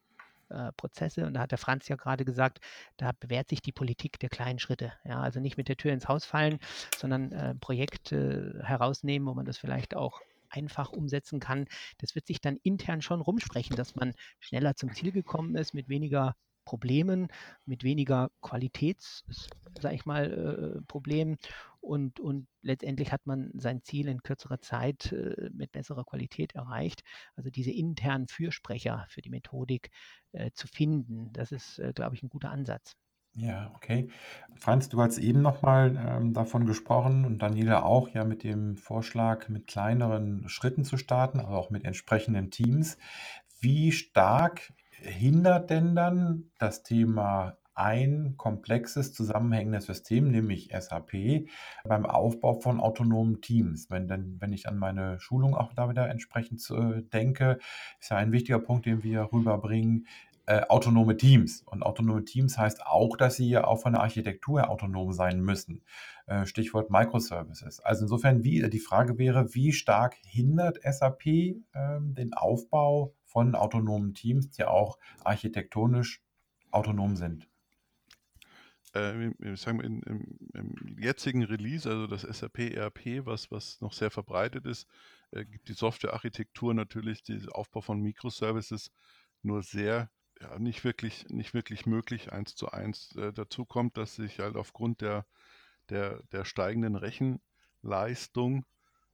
[0.52, 1.26] äh, Prozesse.
[1.26, 2.60] Und da hat der Franz ja gerade gesagt,
[2.98, 4.94] da bewährt sich die Politik der kleinen Schritte.
[5.06, 6.60] Ja, also nicht mit der Tür ins Haus fallen,
[6.98, 11.68] sondern äh, Projekte herausnehmen, wo man das vielleicht auch einfach umsetzen kann.
[12.00, 15.88] Das wird sich dann intern schon rumsprechen, dass man schneller zum Ziel gekommen ist, mit
[15.88, 16.36] weniger
[16.72, 17.28] Problemen,
[17.66, 19.26] mit weniger Qualitäts,
[19.78, 21.36] sag ich mal, äh, Problemen
[21.82, 27.02] und, und letztendlich hat man sein Ziel in kürzerer Zeit äh, mit besserer Qualität erreicht.
[27.36, 29.92] Also diese internen Fürsprecher für die Methodik
[30.32, 32.96] äh, zu finden, das ist, äh, glaube ich, ein guter Ansatz.
[33.34, 34.08] Ja, okay.
[34.56, 39.50] Franz, du hast eben nochmal ähm, davon gesprochen und Daniela auch, ja, mit dem Vorschlag,
[39.50, 42.98] mit kleineren Schritten zu starten, aber auch mit entsprechenden Teams.
[43.60, 51.48] Wie stark hindert denn dann das Thema ein komplexes, zusammenhängendes System, nämlich SAP,
[51.84, 53.90] beim Aufbau von autonomen Teams.
[53.90, 57.60] Wenn, denn, wenn ich an meine Schulung auch da wieder entsprechend äh, denke,
[58.00, 60.06] ist ja ein wichtiger Punkt, den wir rüberbringen,
[60.48, 61.64] äh, autonome Teams.
[61.64, 65.40] Und autonome Teams heißt auch, dass sie ja auch von der Architektur her autonom sein
[65.40, 65.82] müssen.
[66.26, 67.80] Äh, Stichwort Microservices.
[67.80, 74.14] Also insofern, wie, die Frage wäre, wie stark hindert SAP äh, den Aufbau von autonomen
[74.14, 76.22] Teams, die auch architektonisch
[76.72, 77.48] autonom sind?
[78.94, 83.94] Äh, sagen wir, in, im, im, jetzigen Release, also das SAP ERP, was, was noch
[83.94, 84.86] sehr verbreitet ist,
[85.32, 88.92] äh, gibt die Softwarearchitektur natürlich, den Aufbau von Microservices
[89.44, 93.16] nur sehr, ja, nicht wirklich, nicht wirklich möglich, eins zu eins.
[93.16, 95.26] Äh, dazu kommt, dass sich halt aufgrund der,
[95.88, 98.66] der, der steigenden Rechenleistung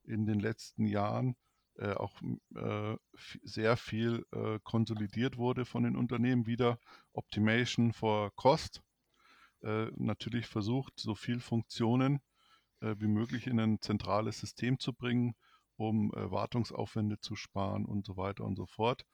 [0.04, 1.36] in den letzten Jahren
[1.78, 2.22] äh, auch
[2.56, 2.96] äh,
[3.44, 6.80] sehr viel äh, konsolidiert wurde von den Unternehmen wieder.
[7.14, 8.82] Optimation for Cost.
[9.62, 12.22] Äh, natürlich versucht, so viel Funktionen
[12.82, 15.36] äh, wie möglich in ein zentrales System zu bringen,
[15.76, 19.06] um äh, Wartungsaufwände zu sparen und so weiter und so fort.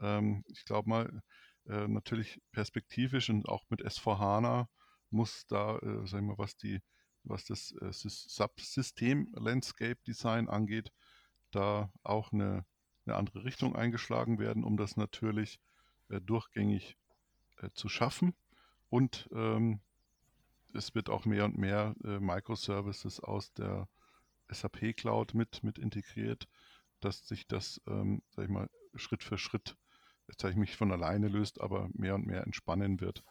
[0.00, 1.22] Ähm, ich glaube mal,
[1.66, 4.66] natürlich perspektivisch und auch mit S4HANA
[5.10, 6.80] muss da, sagen wir, was die
[7.24, 10.92] was das äh, Subsystem Landscape Design angeht,
[11.50, 12.64] da auch eine,
[13.06, 15.60] eine andere Richtung eingeschlagen werden, um das natürlich
[16.08, 16.96] äh, durchgängig
[17.58, 18.34] äh, zu schaffen.
[18.88, 19.80] Und ähm,
[20.74, 23.88] es wird auch mehr und mehr äh, Microservices aus der
[24.48, 26.48] SAP Cloud mit, mit integriert,
[27.00, 29.76] dass sich das, ähm, sag ich mal, Schritt für Schritt,
[30.28, 33.24] jetzt sage ich mich von alleine löst, aber mehr und mehr entspannen wird.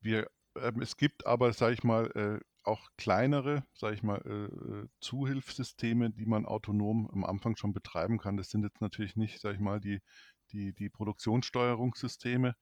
[0.00, 4.82] Wir, ähm, es gibt aber, sage ich mal, äh, auch kleinere, sage ich mal, äh,
[4.82, 8.36] äh, Zuhilfssysteme, die man autonom am Anfang schon betreiben kann.
[8.36, 10.00] Das sind jetzt natürlich nicht, sage ich mal, die,
[10.52, 12.54] die, die Produktionssteuerungssysteme,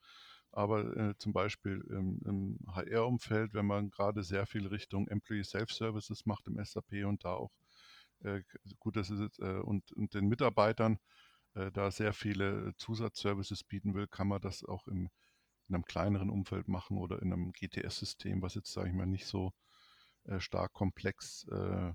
[0.52, 6.26] aber äh, zum Beispiel im, im HR-Umfeld, wenn man gerade sehr viel Richtung Employee Self-Services
[6.26, 7.52] macht im SAP und da auch
[8.22, 8.42] äh,
[8.78, 10.98] gut, das ist äh, und, und den Mitarbeitern
[11.54, 15.10] äh, da sehr viele Zusatzservices bieten will, kann man das auch im,
[15.68, 19.26] in einem kleineren Umfeld machen oder in einem GTS-System, was jetzt, sage ich mal, nicht
[19.26, 19.52] so
[20.30, 21.88] äh, stark komplex äh,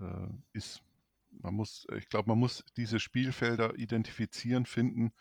[0.00, 0.82] äh, ist.
[1.30, 5.12] Man muss, ich glaube, man muss diese Spielfelder identifizieren, finden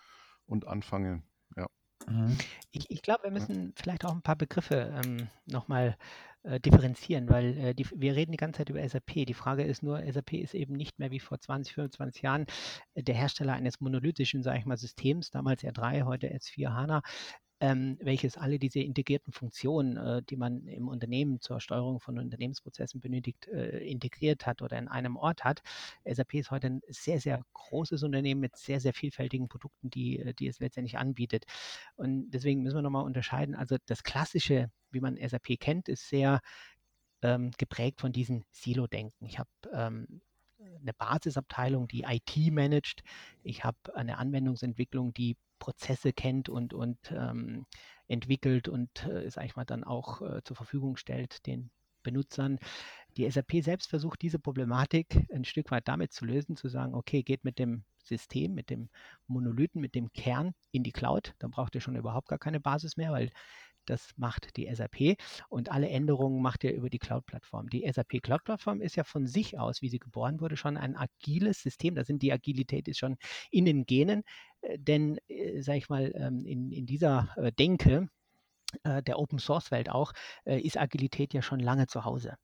[0.46, 1.24] und anfangen.
[1.58, 1.68] Ja.
[2.08, 2.38] Mhm.
[2.72, 5.98] Ich, ich glaube, wir müssen vielleicht auch ein paar Begriffe ähm, nochmal
[6.44, 9.26] äh, differenzieren, weil äh, die, wir reden die ganze Zeit über SAP.
[9.26, 12.46] Die Frage ist nur, SAP ist eben nicht mehr wie vor 20, 25 Jahren
[12.94, 17.02] äh, der Hersteller eines monolithischen, sage ich mal, Systems, damals R3, heute S4 HANA,
[17.66, 23.02] ähm, welches alle diese integrierten Funktionen, äh, die man im Unternehmen zur Steuerung von Unternehmensprozessen
[23.02, 25.64] benötigt, äh, integriert hat oder in einem Ort hat.
[26.06, 30.34] SAP ist heute ein sehr, sehr großes Unternehmen mit sehr, sehr vielfältigen Produkten, die, äh,
[30.36, 31.46] die es letztendlich anbietet.
[31.96, 33.56] Und deswegen müssen wir nochmal unterscheiden.
[33.56, 36.42] Also das klassische, wie man SAP kennt, ist sehr
[37.24, 39.26] ähm, geprägt von diesem Silo-Denken.
[39.26, 40.22] Ich habe ähm,
[40.82, 43.04] eine Basisabteilung, die IT managt.
[43.44, 47.66] Ich habe eine Anwendungsentwicklung, die Prozesse kennt und, und ähm,
[48.08, 51.72] entwickelt und, äh, sage ich mal, dann auch äh, zur Verfügung stellt den
[52.04, 52.60] Benutzern.
[53.18, 57.24] Die SAP selbst versucht diese Problematik ein Stück weit damit zu lösen, zu sagen, okay,
[57.24, 58.90] geht mit dem System, mit dem
[59.28, 62.98] Monolithen, mit dem Kern in die Cloud, dann braucht ihr schon überhaupt gar keine Basis
[62.98, 63.32] mehr, weil
[63.86, 65.18] das macht die SAP
[65.50, 67.70] und alle Änderungen macht ihr über die Cloud-Plattform.
[67.70, 71.62] Die SAP Cloud-Plattform ist ja von sich aus, wie sie geboren wurde, schon ein agiles
[71.62, 71.96] System.
[71.96, 73.18] Da sind die Agilität ist schon
[73.52, 74.24] in den Genen,
[74.62, 78.08] äh, denn, äh, ich mal, ähm, in, in dieser äh, Denke
[78.84, 80.14] äh, der Open Source Welt auch,
[80.46, 82.36] ist Agilität ja schon lange zu Hause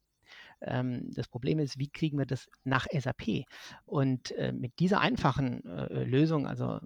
[0.62, 3.46] ähm, das Problem ist, wie kriegen wir das nach SAP?
[3.86, 6.80] Und mit dieser einfachen Lösung, also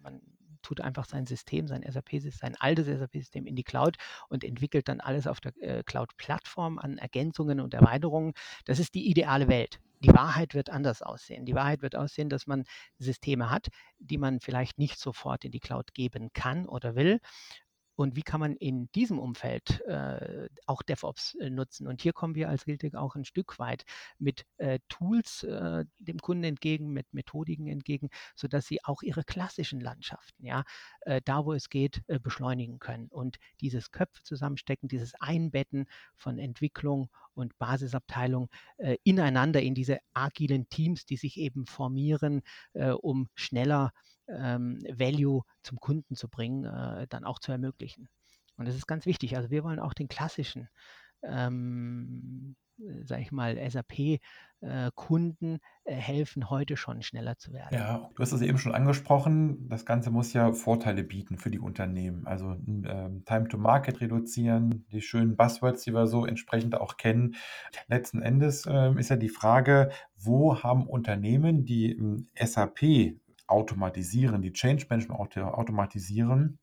[0.00, 0.20] man
[0.66, 3.96] tut einfach sein System, sein SAP, sein altes SAP-System in die Cloud
[4.28, 8.32] und entwickelt dann alles auf der äh, Cloud-Plattform an Ergänzungen und Erweiterungen.
[8.64, 9.78] Das ist die ideale Welt.
[10.00, 11.46] Die Wahrheit wird anders aussehen.
[11.46, 12.64] Die Wahrheit wird aussehen, dass man
[12.98, 17.20] Systeme hat, die man vielleicht nicht sofort in die Cloud geben kann oder will
[17.96, 21.88] und wie kann man in diesem Umfeld äh, auch DevOps äh, nutzen.
[21.88, 23.84] Und hier kommen wir als Realtek auch ein Stück weit
[24.18, 29.80] mit äh, Tools äh, dem Kunden entgegen, mit Methodiken entgegen, sodass sie auch ihre klassischen
[29.80, 30.64] Landschaften, ja,
[31.00, 33.08] äh, da wo es geht, äh, beschleunigen können.
[33.08, 38.48] Und dieses Köpfe zusammenstecken, dieses Einbetten von Entwicklung und Basisabteilung
[39.04, 43.92] ineinander in diese agilen Teams, die sich eben formieren, um schneller
[44.28, 48.08] ähm, Value zum Kunden zu bringen, äh, dann auch zu ermöglichen.
[48.56, 49.36] Und das ist ganz wichtig.
[49.36, 50.68] Also wir wollen auch den klassischen,
[51.22, 52.56] ähm,
[53.04, 57.74] sage ich mal, SAP-Kunden äh, äh, helfen, heute schon schneller zu werden.
[57.74, 59.68] Ja, du hast es eben schon angesprochen.
[59.68, 62.26] Das Ganze muss ja Vorteile bieten für die Unternehmen.
[62.26, 67.36] Also ähm, Time to Market reduzieren, die schönen Buzzwords, die wir so entsprechend auch kennen.
[67.88, 74.52] Letzten Endes äh, ist ja die Frage, wo haben Unternehmen, die ähm, SAP automatisieren, die
[74.52, 76.58] Change Management automatisieren,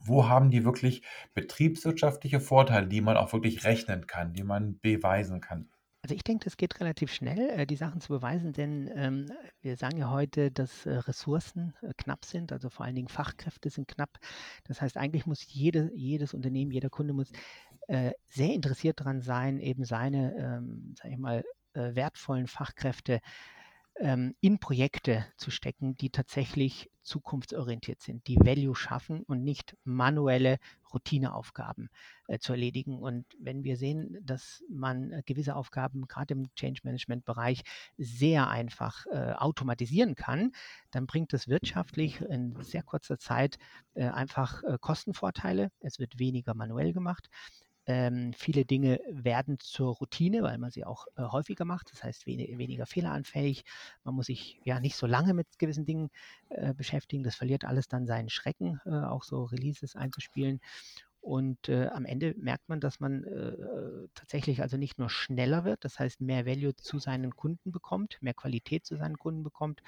[0.00, 1.02] wo haben die wirklich
[1.34, 5.68] betriebswirtschaftliche Vorteile, die man auch wirklich rechnen kann, die man beweisen kann?
[6.04, 9.78] Also ich denke, es geht relativ schnell, äh, die Sachen zu beweisen, denn ähm, wir
[9.78, 13.88] sagen ja heute, dass äh, Ressourcen äh, knapp sind, also vor allen Dingen Fachkräfte sind
[13.88, 14.10] knapp.
[14.64, 17.32] Das heißt, eigentlich muss jede, jedes Unternehmen, jeder Kunde muss
[17.88, 21.42] äh, sehr interessiert daran sein, eben seine, ähm, sag ich mal,
[21.76, 23.18] wertvollen Fachkräfte
[24.00, 30.58] ähm, in Projekte zu stecken, die tatsächlich zukunftsorientiert sind, die Value schaffen und nicht manuelle
[30.92, 31.90] Routineaufgaben
[32.28, 32.98] äh, zu erledigen.
[32.98, 37.62] Und wenn wir sehen, dass man äh, gewisse Aufgaben gerade im Change Management Bereich
[37.98, 40.52] sehr einfach äh, automatisieren kann,
[40.90, 43.58] dann bringt das wirtschaftlich in sehr kurzer Zeit
[43.94, 45.70] äh, einfach äh, Kostenvorteile.
[45.80, 47.28] Es wird weniger manuell gemacht.
[47.86, 51.92] Ähm, viele Dinge werden zur Routine, weil man sie auch äh, häufiger macht.
[51.92, 53.64] Das heißt, wen weniger fehleranfällig.
[54.04, 56.10] Man muss sich ja nicht so lange mit gewissen Dingen
[56.48, 57.24] äh, beschäftigen.
[57.24, 60.60] Das verliert alles dann seinen Schrecken, äh, auch so Releases einzuspielen.
[61.20, 65.84] Und äh, am Ende merkt man, dass man äh, tatsächlich also nicht nur schneller wird,
[65.84, 69.80] das heißt mehr Value zu seinen Kunden bekommt, mehr Qualität zu seinen Kunden bekommt,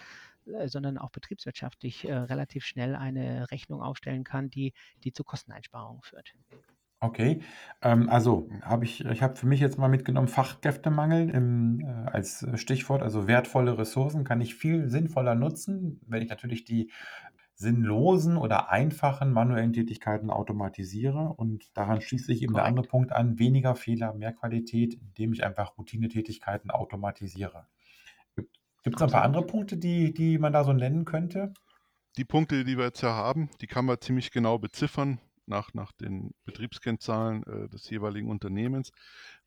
[0.47, 4.73] äh, sondern auch betriebswirtschaftlich relativ schnell eine Rechnung aufstellen kann, die,
[5.05, 6.33] die zu Kosteneinsparungen führt.
[7.07, 7.41] Okay,
[7.83, 12.45] ähm, also habe ich ich habe für mich jetzt mal mitgenommen Fachkräftemangel im, äh, als
[12.57, 16.91] Stichwort, also wertvolle Ressourcen kann ich viel sinnvoller nutzen, wenn ich natürlich die
[17.55, 21.33] sinnlosen oder einfachen manuellen Tätigkeiten automatisiere.
[21.37, 25.45] Und daran schließt sich eben der andere Punkt an, weniger Fehler, mehr Qualität, indem ich
[25.45, 27.69] einfach Routinetätigkeiten automatisiere.
[28.35, 31.55] Gibt es noch ein paar andere Punkte, die die man da so nennen könnte?
[32.17, 35.93] Die Punkte, die wir jetzt ja haben, die kann man ziemlich genau beziffern nach, nach
[35.93, 38.91] den Betriebskennzahlen äh, des jeweiligen Unternehmens.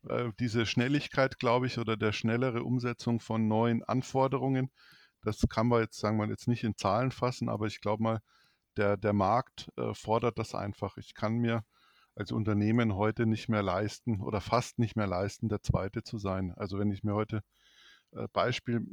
[0.08, 4.70] Äh, diese Schnelligkeit, glaube ich, oder der schnellere Umsetzung von neuen Anforderungen,
[5.22, 8.20] das kann man jetzt, sagen wir jetzt nicht in Zahlen fassen, aber ich glaube mal,
[8.76, 10.96] der, der Markt äh, fordert das einfach.
[10.96, 11.64] Ich kann mir
[12.14, 16.52] als Unternehmen heute nicht mehr leisten oder fast nicht mehr leisten, der Zweite zu sein.
[16.56, 17.42] Also wenn ich mir heute
[18.12, 18.86] äh, Beispiel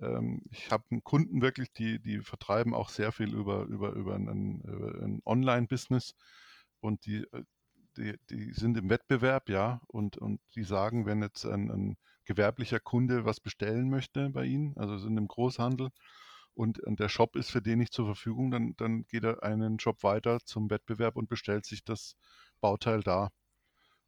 [0.00, 4.28] ähm, ich habe Kunden wirklich, die, die vertreiben auch sehr viel über, über, über ein,
[4.28, 6.14] ein Online-Business
[6.80, 7.44] und die, äh,
[7.96, 12.80] die, die sind im Wettbewerb, ja, und, und die sagen, wenn jetzt ein, ein gewerblicher
[12.80, 15.90] Kunde was bestellen möchte bei ihnen, also sind im Großhandel,
[16.54, 20.02] und, der Shop ist für den nicht zur Verfügung, dann, dann geht er einen Shop
[20.02, 22.16] weiter zum Wettbewerb und bestellt sich das
[22.60, 23.30] Bauteil da.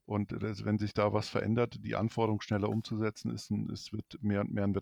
[0.04, 4.42] Und wenn sich da was verändert, die Anforderung schneller umzusetzen, ist ein, es wird mehr
[4.42, 4.74] und mehr ein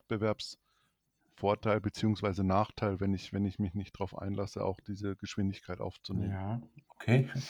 [1.40, 2.42] Wettbewerbsvorteil bzw.
[2.42, 6.32] Nachteil, wenn ich, wenn ich mich nicht darauf einlasse, auch diese Geschwindigkeit aufzunehmen.
[6.32, 7.28] Ja, okay.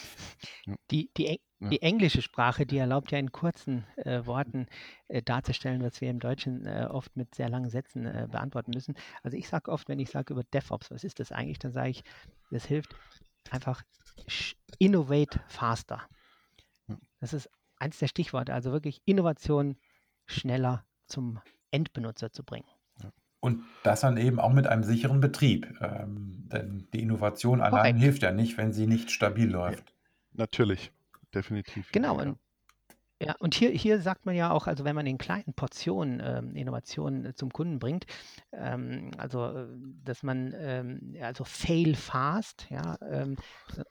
[0.91, 4.67] Die, die, die englische Sprache, die erlaubt ja in kurzen äh, Worten
[5.09, 8.95] äh, darzustellen, was wir im Deutschen äh, oft mit sehr langen Sätzen äh, beantworten müssen.
[9.23, 11.91] Also ich sage oft, wenn ich sage über DevOps, was ist das eigentlich, dann sage
[11.91, 12.05] ich,
[12.51, 12.95] das hilft
[13.51, 13.83] einfach
[14.79, 16.07] innovate faster.
[17.21, 19.77] Das ist eins der Stichworte, also wirklich Innovation
[20.27, 22.69] schneller zum Endbenutzer zu bringen.
[23.41, 25.67] Und das dann eben auch mit einem sicheren Betrieb.
[25.81, 27.99] Ähm, denn die Innovation allein Korrekt.
[27.99, 29.95] hilft ja nicht, wenn sie nicht stabil läuft.
[30.35, 30.93] Natürlich
[31.35, 31.91] definitiv.
[31.93, 32.39] Genau, und,
[33.23, 36.57] ja, und hier, hier sagt man ja auch, also wenn man in kleinen Portionen ähm,
[36.57, 38.07] Innovationen äh, zum Kunden bringt,
[38.53, 39.67] ähm, also äh,
[40.05, 43.37] dass man ähm, also fail fast, ja, ähm,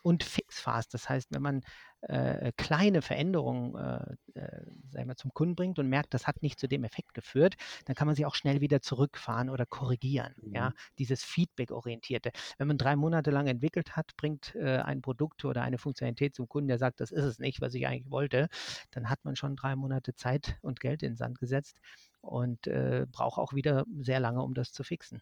[0.03, 0.93] und fix fast.
[0.93, 1.61] Das heißt, wenn man
[2.01, 6.67] äh, kleine Veränderungen äh, äh, mal, zum Kunden bringt und merkt, das hat nicht zu
[6.67, 10.33] dem Effekt geführt, dann kann man sie auch schnell wieder zurückfahren oder korrigieren.
[10.41, 10.55] Mhm.
[10.55, 12.31] Ja, dieses Feedback-orientierte.
[12.57, 16.47] Wenn man drei Monate lang entwickelt hat, bringt äh, ein Produkt oder eine Funktionalität zum
[16.47, 18.47] Kunden, der sagt, das ist es nicht, was ich eigentlich wollte,
[18.91, 21.77] dann hat man schon drei Monate Zeit und Geld in den Sand gesetzt
[22.21, 25.21] und äh, braucht auch wieder sehr lange, um das zu fixen.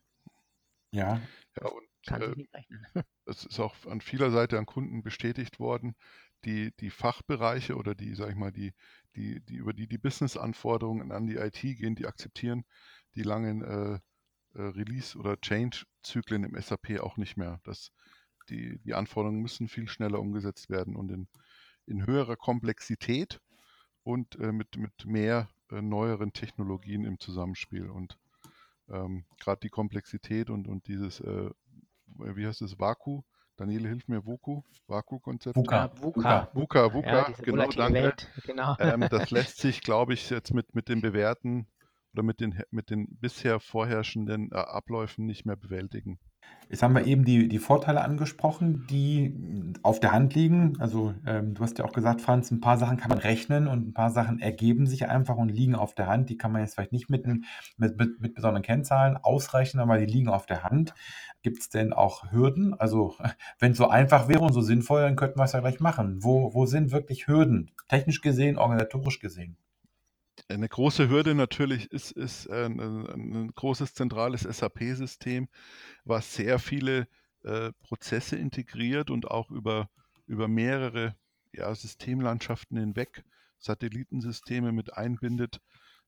[0.92, 1.20] Ja.
[1.60, 2.86] ja und, Kann sich nicht rechnen.
[3.26, 5.96] Es ist auch an vieler Seite an Kunden bestätigt worden,
[6.46, 8.74] die, die Fachbereiche oder die, sag ich mal, die,
[9.16, 12.64] die, die über die die Business-Anforderungen an die IT gehen, die akzeptieren
[13.16, 14.00] die langen äh,
[14.54, 17.60] äh, Release- oder Change-Zyklen im SAP auch nicht mehr.
[17.64, 17.92] Das,
[18.50, 21.28] die, die Anforderungen müssen viel schneller umgesetzt werden und in,
[21.86, 23.42] in höherer Komplexität
[24.04, 27.90] und äh, mit, mit mehr äh, neueren Technologien im Zusammenspiel.
[27.90, 28.18] Und
[28.90, 31.50] ähm, gerade die Komplexität und, und dieses, äh,
[32.18, 33.22] wie heißt es, Vaku,
[33.58, 35.58] Daniele, hilf mir, Voku, Vaku-Konzept.
[35.58, 35.90] VUCA,
[36.54, 37.94] VUCA, VUCA, ja, genau, danke.
[37.94, 38.76] Welt, genau.
[38.80, 41.68] Ähm, das lässt sich, glaube ich, jetzt mit, mit den bewährten
[42.14, 46.20] oder mit den, mit den bisher vorherrschenden äh, Abläufen nicht mehr bewältigen.
[46.70, 50.74] Jetzt haben wir eben die, die Vorteile angesprochen, die auf der Hand liegen.
[50.80, 53.88] Also ähm, du hast ja auch gesagt, Franz, ein paar Sachen kann man rechnen und
[53.88, 56.30] ein paar Sachen ergeben sich einfach und liegen auf der Hand.
[56.30, 57.46] Die kann man jetzt vielleicht nicht mit, mit,
[57.78, 60.94] mit, mit besonderen Kennzahlen ausrechnen, aber die liegen auf der Hand.
[61.42, 62.74] Gibt es denn auch Hürden?
[62.74, 63.16] Also
[63.60, 66.22] wenn es so einfach wäre und so sinnvoll, dann könnten wir es ja gleich machen.
[66.22, 67.72] Wo, wo sind wirklich Hürden?
[67.88, 69.56] Technisch gesehen, organisatorisch gesehen?
[70.50, 75.50] Eine große Hürde natürlich ist, ist ein, ein großes zentrales SAP-System,
[76.06, 77.08] was sehr viele
[77.44, 79.90] äh, Prozesse integriert und auch über,
[80.26, 81.16] über mehrere
[81.52, 83.26] ja, Systemlandschaften hinweg
[83.60, 85.60] Satellitensysteme mit einbindet.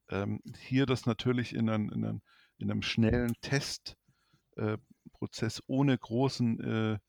[0.09, 2.21] Ähm, hier das natürlich in, ein, in, ein,
[2.57, 3.97] in einem schnellen Testprozess
[5.59, 6.99] äh, ohne großen äh,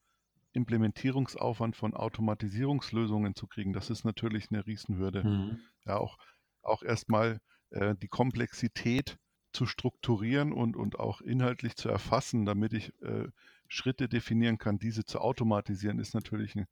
[0.53, 5.23] Implementierungsaufwand von Automatisierungslösungen zu kriegen, das ist natürlich eine Riesenhürde.
[5.25, 5.61] Mhm.
[5.87, 6.19] Ja, auch
[6.62, 9.18] auch erstmal äh, die Komplexität
[9.53, 13.29] zu strukturieren und, und auch inhaltlich zu erfassen, damit ich äh,
[13.68, 16.66] Schritte definieren kann, diese zu automatisieren, ist natürlich ein,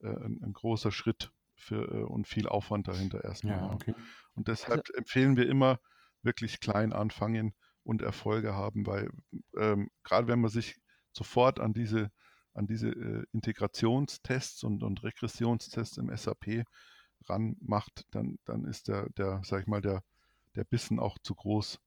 [0.00, 3.56] äh, ein, ein großer Schritt für, äh, und viel Aufwand dahinter erstmal.
[3.56, 3.94] Ja, okay.
[4.34, 5.78] Und deshalb also, empfehlen wir immer
[6.22, 9.10] wirklich klein anfangen und Erfolge haben, weil
[9.56, 10.76] ähm, gerade wenn man sich
[11.12, 12.10] sofort an diese,
[12.54, 16.64] an diese äh, Integrationstests und, und Regressionstests im SAP
[17.28, 20.02] ranmacht, dann, dann ist der, der, sag ich mal, der,
[20.54, 21.78] der Bissen auch zu groß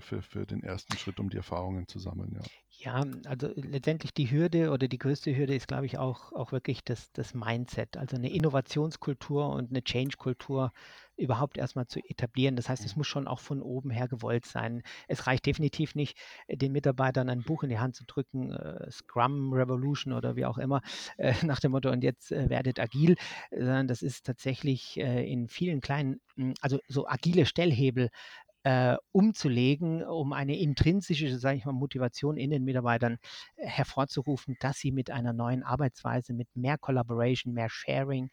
[0.00, 2.42] für, für den ersten Schritt, um die Erfahrungen zu sammeln, ja.
[2.80, 6.84] Ja, also letztendlich die Hürde oder die größte Hürde ist, glaube ich, auch, auch wirklich
[6.84, 10.72] das, das Mindset, also eine Innovationskultur und eine Change-Kultur
[11.16, 12.54] überhaupt erstmal zu etablieren.
[12.54, 13.00] Das heißt, es mhm.
[13.00, 14.82] muss schon auch von oben her gewollt sein.
[15.08, 16.16] Es reicht definitiv nicht,
[16.48, 20.58] den Mitarbeitern ein Buch in die Hand zu drücken, äh, Scrum Revolution oder wie auch
[20.58, 20.80] immer,
[21.16, 23.16] äh, nach dem Motto, und jetzt äh, werdet agil,
[23.50, 28.10] sondern das ist tatsächlich äh, in vielen kleinen, hm, also so agile Stellhebel
[28.68, 33.16] äh, umzulegen, um eine intrinsische, sage ich mal, Motivation in den Mitarbeitern
[33.56, 38.28] äh, hervorzurufen, dass sie mit einer neuen Arbeitsweise, mit mehr Collaboration, mehr Sharing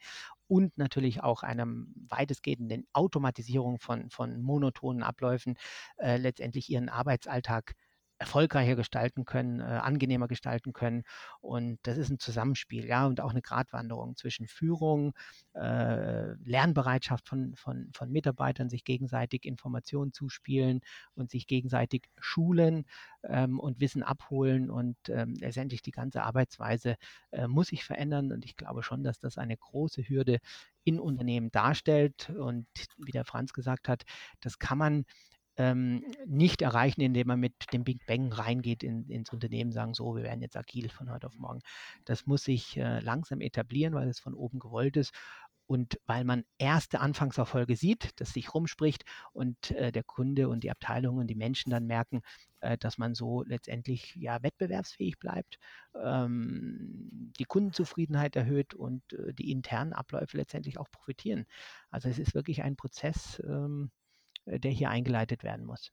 [0.46, 5.54] und natürlich auch einem weitestgehenden Automatisierung von, von monotonen Abläufen
[5.96, 7.72] äh, letztendlich ihren Arbeitsalltag
[8.18, 11.02] erfolgreicher gestalten können, äh, angenehmer gestalten können.
[11.40, 15.14] Und das ist ein Zusammenspiel, ja, und auch eine Gratwanderung zwischen Führung,
[15.54, 20.80] äh, Lernbereitschaft von, von, von Mitarbeitern, sich gegenseitig Informationen zuspielen
[21.14, 22.86] und sich gegenseitig schulen
[23.24, 24.70] ähm, und Wissen abholen.
[24.70, 26.96] Und ähm, letztendlich die ganze Arbeitsweise
[27.32, 28.32] äh, muss sich verändern.
[28.32, 30.38] Und ich glaube schon, dass das eine große Hürde
[30.84, 32.30] in Unternehmen darstellt.
[32.30, 32.66] Und
[32.96, 34.04] wie der Franz gesagt hat,
[34.40, 35.04] das kann man
[35.56, 40.16] ähm, nicht erreichen, indem man mit dem Big Bang reingeht in, ins Unternehmen, sagen, so,
[40.16, 41.60] wir werden jetzt agil von heute auf morgen.
[42.04, 45.12] Das muss sich äh, langsam etablieren, weil es von oben gewollt ist
[45.66, 50.70] und weil man erste Anfangserfolge sieht, das sich rumspricht und äh, der Kunde und die
[50.70, 52.22] Abteilungen und die Menschen dann merken,
[52.60, 55.58] äh, dass man so letztendlich ja wettbewerbsfähig bleibt,
[56.00, 61.46] ähm, die Kundenzufriedenheit erhöht und äh, die internen Abläufe letztendlich auch profitieren.
[61.90, 64.05] Also es ist wirklich ein Prozess, ähm, äh,
[64.46, 65.92] der hier eingeleitet werden muss.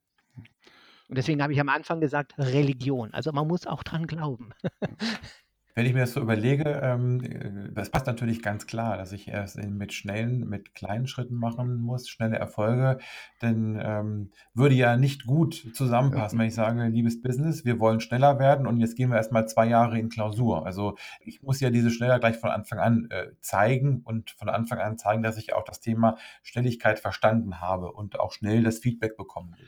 [1.09, 3.13] Und deswegen habe ich am Anfang gesagt, Religion.
[3.13, 4.51] Also man muss auch dran glauben.
[5.75, 9.27] Wenn ich mir das so überlege, ähm, äh, das passt natürlich ganz klar, dass ich
[9.27, 12.99] erst mit schnellen, mit kleinen Schritten machen muss, schnelle Erfolge,
[13.41, 18.37] denn ähm, würde ja nicht gut zusammenpassen, wenn ich sage, liebes Business, wir wollen schneller
[18.37, 20.65] werden und jetzt gehen wir erstmal zwei Jahre in Klausur.
[20.65, 24.79] Also ich muss ja diese Schneller gleich von Anfang an äh, zeigen und von Anfang
[24.79, 29.17] an zeigen, dass ich auch das Thema Schnelligkeit verstanden habe und auch schnell das Feedback
[29.17, 29.67] bekommen will.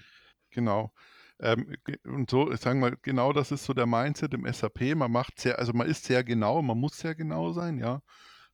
[0.51, 0.91] Genau.
[1.39, 1.75] Ähm,
[2.05, 4.95] und so, sagen wir, genau das ist so der Mindset im SAP.
[4.95, 8.01] Man macht sehr, also man ist sehr genau, man muss sehr genau sein, ja.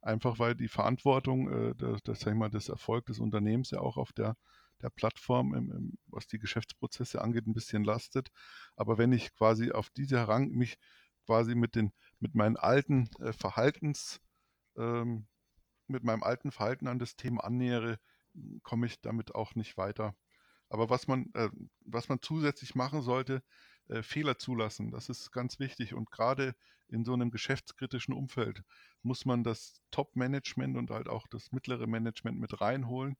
[0.01, 3.79] Einfach weil die Verantwortung, äh, das, das, sag ich mal, des Erfolgs des Unternehmens ja
[3.79, 4.35] auch auf der,
[4.81, 8.29] der Plattform, im, im, was die Geschäftsprozesse angeht, ein bisschen lastet.
[8.75, 10.77] Aber wenn ich quasi auf diese Herang mich
[11.27, 14.19] quasi mit den, mit meinen alten äh, Verhaltens,
[14.77, 15.27] ähm,
[15.87, 17.99] mit meinem alten Verhalten an das Thema annähere,
[18.63, 20.15] komme ich damit auch nicht weiter.
[20.71, 21.49] Aber was man, äh,
[21.85, 23.43] was man zusätzlich machen sollte,
[23.89, 24.91] äh, Fehler zulassen.
[24.91, 25.93] Das ist ganz wichtig.
[25.93, 26.55] Und gerade
[26.87, 28.63] in so einem geschäftskritischen Umfeld
[29.03, 33.17] muss man das Top-Management und halt auch das mittlere Management mit reinholen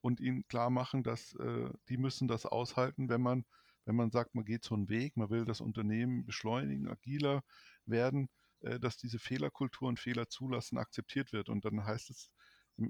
[0.00, 3.44] und ihnen klar machen, dass äh, die müssen das aushalten, wenn man,
[3.84, 7.42] wenn man sagt, man geht so einen Weg, man will das Unternehmen beschleunigen, agiler
[7.86, 8.28] werden,
[8.60, 11.48] äh, dass diese Fehlerkultur und Fehler zulassen akzeptiert wird.
[11.48, 12.30] Und dann heißt es,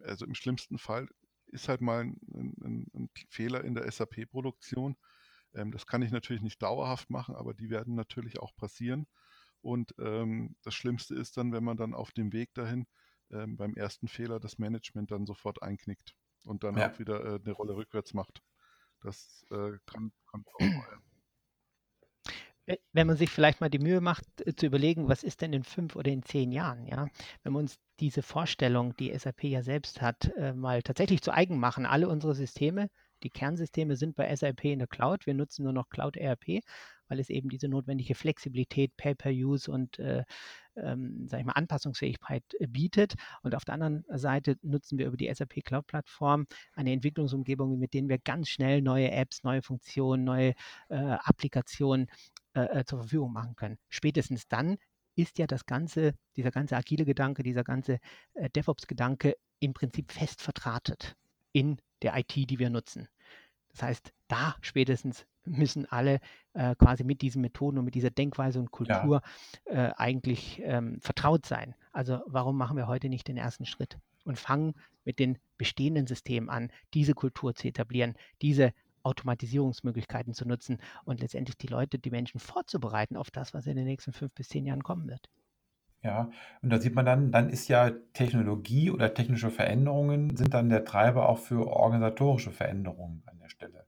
[0.02, 1.08] also im schlimmsten Fall
[1.48, 4.96] ist halt mal ein, ein, ein Fehler in der SAP-Produktion.
[5.54, 9.06] Ähm, das kann ich natürlich nicht dauerhaft machen, aber die werden natürlich auch passieren.
[9.60, 12.86] Und ähm, das Schlimmste ist dann, wenn man dann auf dem Weg dahin
[13.30, 16.90] ähm, beim ersten Fehler das Management dann sofort einknickt und dann ja.
[16.90, 18.42] auch wieder äh, eine Rolle rückwärts macht.
[19.00, 20.98] Das äh, kann, kann auch mal
[22.92, 25.64] wenn man sich vielleicht mal die Mühe macht, äh, zu überlegen, was ist denn in
[25.64, 27.08] fünf oder in zehn Jahren, ja?
[27.42, 31.58] Wenn wir uns diese Vorstellung, die SAP ja selbst hat, äh, mal tatsächlich zu eigen
[31.58, 31.86] machen.
[31.86, 32.90] Alle unsere Systeme,
[33.22, 35.26] die Kernsysteme sind bei SAP in der Cloud.
[35.26, 36.60] Wir nutzen nur noch Cloud ERP,
[37.08, 40.24] weil es eben diese notwendige Flexibilität, Pay-per-Use und äh,
[40.76, 43.14] ähm, sag ich mal, Anpassungsfähigkeit äh, bietet.
[43.42, 48.08] Und auf der anderen Seite nutzen wir über die SAP Cloud-Plattform eine Entwicklungsumgebung, mit denen
[48.08, 50.54] wir ganz schnell neue Apps, neue Funktionen, neue
[50.88, 52.08] äh, Applikationen
[52.54, 53.78] äh, äh, zur Verfügung machen können.
[53.88, 54.76] Spätestens dann
[55.16, 57.98] ist ja das ganze, dieser ganze agile Gedanke, dieser ganze
[58.34, 61.16] äh, DevOps-Gedanke im Prinzip fest vertratet
[61.52, 63.08] in der IT, die wir nutzen.
[63.70, 66.20] Das heißt, da spätestens müssen alle
[66.52, 69.22] äh, quasi mit diesen Methoden und mit dieser Denkweise und Kultur
[69.66, 69.90] ja.
[69.90, 71.74] äh, eigentlich ähm, vertraut sein.
[71.92, 74.74] Also warum machen wir heute nicht den ersten Schritt und fangen
[75.04, 78.72] mit den bestehenden Systemen an, diese Kultur zu etablieren, diese
[79.02, 83.86] Automatisierungsmöglichkeiten zu nutzen und letztendlich die Leute, die Menschen vorzubereiten auf das, was in den
[83.86, 85.28] nächsten fünf bis zehn Jahren kommen wird.
[86.02, 86.30] Ja,
[86.62, 90.84] und da sieht man dann, dann ist ja Technologie oder technische Veränderungen sind dann der
[90.84, 93.86] Treiber auch für organisatorische Veränderungen an der Stelle.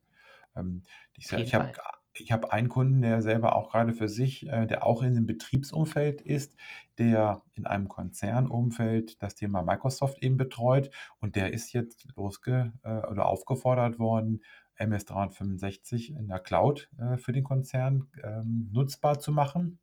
[0.57, 0.83] Ähm,
[1.17, 1.73] ich ich habe
[2.13, 5.27] ich habe einen Kunden, der selber auch gerade für sich, äh, der auch in dem
[5.27, 6.57] Betriebsumfeld ist,
[6.99, 10.91] der in einem Konzernumfeld das Thema Microsoft eben betreut
[11.21, 14.43] und der ist jetzt losge äh, oder aufgefordert worden,
[14.79, 19.79] MS365 in der Cloud äh, für den Konzern ähm, nutzbar zu machen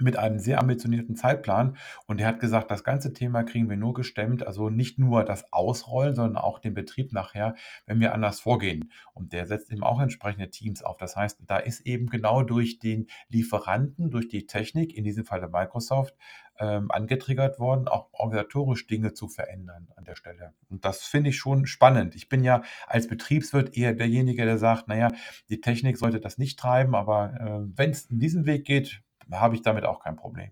[0.00, 1.76] mit einem sehr ambitionierten Zeitplan.
[2.06, 5.52] Und er hat gesagt, das ganze Thema kriegen wir nur gestemmt, also nicht nur das
[5.52, 7.54] Ausrollen, sondern auch den Betrieb nachher,
[7.86, 8.90] wenn wir anders vorgehen.
[9.14, 10.96] Und der setzt eben auch entsprechende Teams auf.
[10.96, 15.40] Das heißt, da ist eben genau durch den Lieferanten, durch die Technik, in diesem Fall
[15.40, 16.14] der Microsoft,
[16.58, 20.54] ähm, angetriggert worden, auch organisatorisch Dinge zu verändern an der Stelle.
[20.70, 22.14] Und das finde ich schon spannend.
[22.14, 25.12] Ich bin ja als Betriebswirt eher derjenige, der sagt, naja,
[25.48, 29.02] die Technik sollte das nicht treiben, aber äh, wenn es in diesen Weg geht,
[29.32, 30.50] habe ich damit auch kein Problem.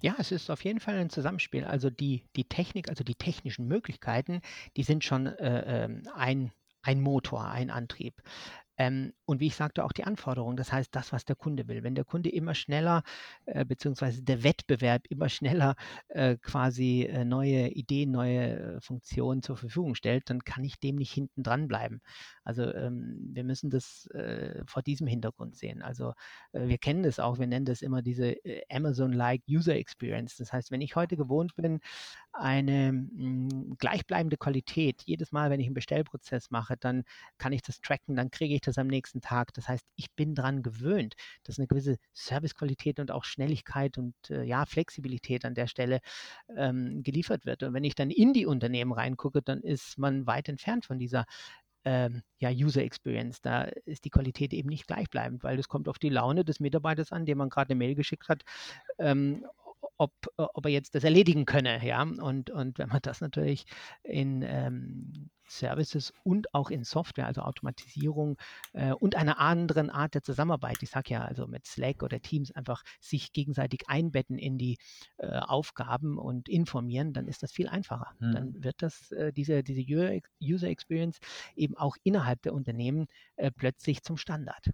[0.00, 1.64] Ja, es ist auf jeden Fall ein Zusammenspiel.
[1.64, 4.40] Also die, die Technik, also die technischen Möglichkeiten,
[4.76, 6.52] die sind schon äh, ähm, ein,
[6.82, 8.22] ein Motor, ein Antrieb.
[8.78, 11.82] Ähm, und wie ich sagte, auch die Anforderungen, das heißt das, was der Kunde will.
[11.82, 13.02] Wenn der Kunde immer schneller,
[13.46, 15.74] äh, beziehungsweise der Wettbewerb immer schneller
[16.08, 20.94] äh, quasi äh, neue Ideen, neue äh, Funktionen zur Verfügung stellt, dann kann ich dem
[20.96, 22.00] nicht hinten dran bleiben.
[22.48, 25.82] Also ähm, wir müssen das äh, vor diesem Hintergrund sehen.
[25.82, 26.14] Also
[26.52, 28.36] äh, wir kennen das auch, wir nennen das immer diese
[28.70, 30.38] Amazon-like User Experience.
[30.38, 31.80] Das heißt, wenn ich heute gewohnt bin,
[32.32, 35.02] eine mh, hm, gleichbleibende Qualität.
[35.04, 37.04] Jedes Mal, wenn ich einen Bestellprozess mache, dann
[37.36, 39.52] kann ich das tracken, dann kriege ich das am nächsten Tag.
[39.52, 44.42] Das heißt, ich bin daran gewöhnt, dass eine gewisse Servicequalität und auch Schnelligkeit und äh,
[44.44, 46.00] ja, Flexibilität an der Stelle
[46.56, 47.62] ähm, geliefert wird.
[47.62, 51.26] Und wenn ich dann in die Unternehmen reingucke, dann ist man weit entfernt von dieser
[51.88, 53.40] ähm, ja, User Experience.
[53.40, 57.12] Da ist die Qualität eben nicht gleichbleibend, weil es kommt auf die Laune des Mitarbeiters
[57.12, 58.42] an, dem man gerade eine Mail geschickt hat,
[58.98, 59.46] ähm,
[59.96, 61.84] ob, ob er jetzt das erledigen könne.
[61.84, 62.02] Ja?
[62.02, 63.64] Und, und wenn man das natürlich
[64.02, 68.36] in ähm, Services und auch in Software, also Automatisierung
[68.72, 72.52] äh, und einer anderen Art der Zusammenarbeit, ich sage ja also mit Slack oder Teams
[72.52, 74.78] einfach sich gegenseitig einbetten in die
[75.18, 78.14] äh, Aufgaben und informieren, dann ist das viel einfacher.
[78.20, 78.32] Hm.
[78.32, 79.82] Dann wird das, äh, diese, diese
[80.40, 81.18] User Experience
[81.56, 83.06] eben auch innerhalb der Unternehmen
[83.36, 84.70] äh, plötzlich zum Standard.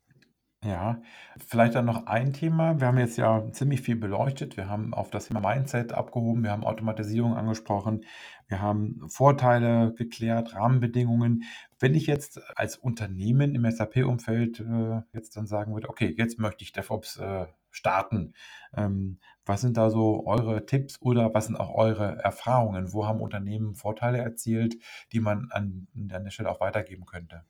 [0.64, 1.02] Ja,
[1.46, 2.80] vielleicht dann noch ein Thema.
[2.80, 4.56] Wir haben jetzt ja ziemlich viel beleuchtet.
[4.56, 8.06] Wir haben auf das Thema Mindset abgehoben, wir haben Automatisierung angesprochen,
[8.48, 11.42] wir haben Vorteile geklärt, Rahmenbedingungen.
[11.78, 16.64] Wenn ich jetzt als Unternehmen im SAP-Umfeld äh, jetzt dann sagen würde, okay, jetzt möchte
[16.64, 18.32] ich DevOps äh, starten,
[18.74, 22.94] ähm, was sind da so eure Tipps oder was sind auch eure Erfahrungen?
[22.94, 24.76] Wo haben Unternehmen Vorteile erzielt,
[25.12, 27.44] die man an, an der Stelle auch weitergeben könnte?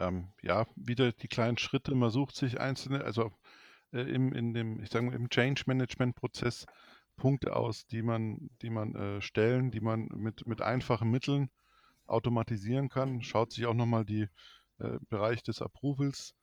[0.00, 1.94] Ähm, ja, wieder die kleinen Schritte.
[1.94, 3.32] Man sucht sich einzelne, also
[3.92, 6.66] äh, im, in dem, ich sage mal, im Change Management Prozess
[7.16, 11.50] Punkte aus, die man, die man äh, stellen, die man mit, mit einfachen Mitteln
[12.06, 13.22] automatisieren kann.
[13.22, 14.26] Schaut sich auch nochmal die
[14.78, 16.34] äh, Bereich des Approvals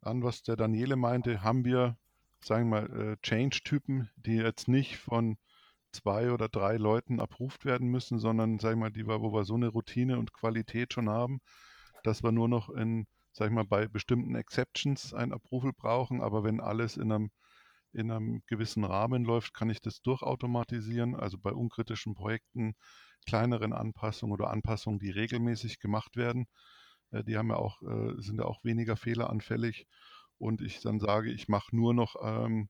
[0.00, 1.42] an, was der Daniele meinte.
[1.42, 1.96] Haben wir,
[2.42, 5.36] sagen wir mal, äh, Change-Typen, die jetzt nicht von
[5.92, 9.54] zwei oder drei Leuten approved werden müssen, sondern, sagen wir mal, die, wo wir so
[9.54, 11.40] eine Routine und Qualität schon haben,
[12.02, 16.44] dass wir nur noch in, sag ich mal, bei bestimmten Exceptions ein Approval brauchen, aber
[16.44, 17.30] wenn alles in einem,
[17.92, 21.14] in einem gewissen Rahmen läuft, kann ich das durchautomatisieren.
[21.14, 22.74] Also bei unkritischen Projekten,
[23.26, 26.46] kleineren Anpassungen oder Anpassungen, die regelmäßig gemacht werden,
[27.10, 29.86] äh, die haben ja auch, äh, sind ja auch weniger fehleranfällig.
[30.38, 32.68] Und ich dann sage, ich mache nur noch, ähm,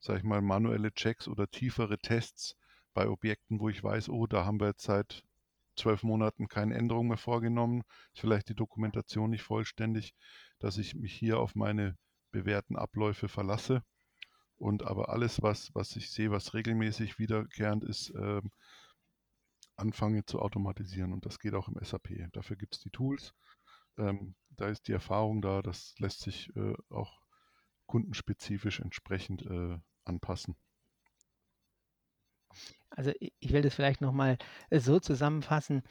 [0.00, 2.56] sag ich mal, manuelle Checks oder tiefere Tests
[2.94, 5.22] bei Objekten, wo ich weiß, oh, da haben wir jetzt seit
[5.76, 10.14] zwölf Monaten keine Änderung mehr vorgenommen, ist vielleicht die Dokumentation nicht vollständig,
[10.58, 11.96] dass ich mich hier auf meine
[12.32, 13.82] bewährten Abläufe verlasse.
[14.56, 18.42] Und aber alles, was, was ich sehe, was regelmäßig wiederkehrend ist, äh,
[19.76, 21.12] anfange zu automatisieren.
[21.12, 22.10] Und das geht auch im SAP.
[22.32, 23.32] Dafür gibt es die Tools.
[23.96, 27.20] Ähm, da ist die Erfahrung da, das lässt sich äh, auch
[27.86, 30.56] kundenspezifisch entsprechend äh, anpassen.
[32.90, 34.36] Also ich will das vielleicht nochmal
[34.70, 35.82] äh, so zusammenfassen.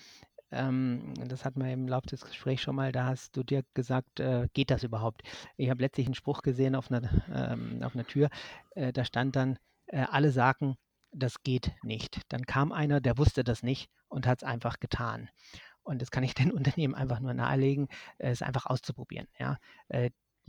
[0.52, 4.20] Ähm, das hatten wir im Laufe des Gesprächs schon mal, da hast du dir gesagt,
[4.20, 5.22] äh, geht das überhaupt?
[5.58, 8.30] Ich habe letztlich einen Spruch gesehen auf einer, ähm, auf einer Tür,
[8.76, 10.76] äh, da stand dann, äh, alle sagen,
[11.12, 12.22] das geht nicht.
[12.30, 15.30] Dann kam einer, der wusste das nicht und hat es einfach getan.
[15.84, 17.88] Und das kann ich den Unternehmen einfach nur nahelegen,
[18.18, 19.28] äh, es einfach auszuprobieren.
[19.40, 19.58] Ja?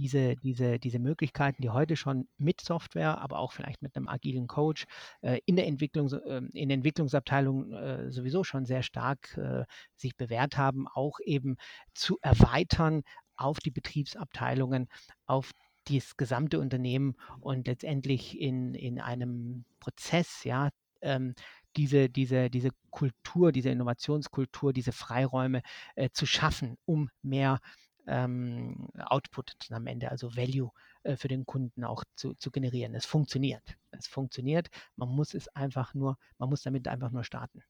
[0.00, 4.46] Diese, diese, diese Möglichkeiten, die heute schon mit Software, aber auch vielleicht mit einem agilen
[4.46, 4.86] Coach
[5.20, 9.64] äh, in der Entwicklung, äh, in der Entwicklungsabteilung äh, sowieso schon sehr stark äh,
[9.96, 11.56] sich bewährt haben, auch eben
[11.92, 13.02] zu erweitern
[13.36, 14.88] auf die Betriebsabteilungen,
[15.26, 15.50] auf
[15.84, 20.70] das gesamte Unternehmen und letztendlich in, in einem Prozess, ja,
[21.02, 21.34] ähm,
[21.76, 25.62] diese, diese, diese Kultur, diese Innovationskultur, diese Freiräume
[25.94, 27.60] äh, zu schaffen, um mehr
[28.06, 30.70] ähm, Output am Ende, also Value
[31.02, 32.94] äh, für den Kunden auch zu, zu generieren.
[32.94, 33.76] Es funktioniert.
[33.90, 34.68] Es funktioniert.
[34.96, 37.62] Man muss es einfach nur, man muss damit einfach nur starten.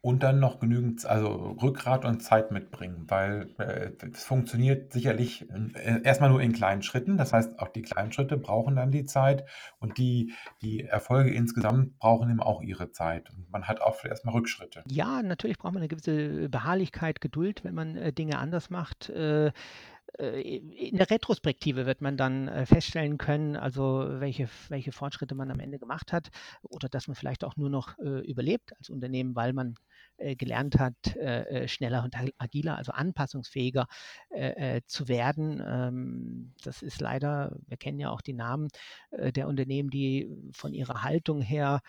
[0.00, 6.02] Und dann noch genügend, also Rückgrat und Zeit mitbringen, weil äh, es funktioniert sicherlich äh,
[6.02, 7.16] erstmal nur in kleinen Schritten.
[7.16, 9.44] Das heißt, auch die kleinen Schritte brauchen dann die Zeit
[9.80, 10.32] und die,
[10.62, 13.28] die Erfolge insgesamt brauchen eben auch ihre Zeit.
[13.30, 14.84] Und man hat auch erstmal Rückschritte.
[14.88, 19.10] Ja, natürlich braucht man eine gewisse Beharrlichkeit, Geduld, wenn man äh, Dinge anders macht.
[20.18, 25.50] Äh, in der Retrospektive wird man dann äh, feststellen können, also welche, welche Fortschritte man
[25.50, 26.28] am Ende gemacht hat
[26.62, 29.74] oder dass man vielleicht auch nur noch äh, überlebt als Unternehmen, weil man
[30.20, 30.96] gelernt hat,
[31.66, 33.86] schneller und agiler, also anpassungsfähiger
[34.30, 35.62] äh, äh, zu werden.
[35.64, 38.68] Ähm, das ist leider, wir kennen ja auch die Namen
[39.12, 41.82] der Unternehmen, die von ihrer Haltung her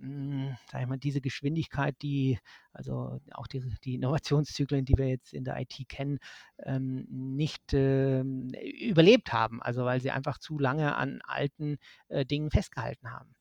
[0.00, 0.39] hm,
[0.70, 2.38] sag ich mal, diese Geschwindigkeit, die,
[2.72, 6.18] also auch die, die Innovationszyklen, die wir jetzt in der IT kennen,
[6.58, 9.62] ähm, nicht ähm, überlebt haben.
[9.62, 13.34] Also weil sie einfach zu lange an alten äh, Dingen festgehalten haben.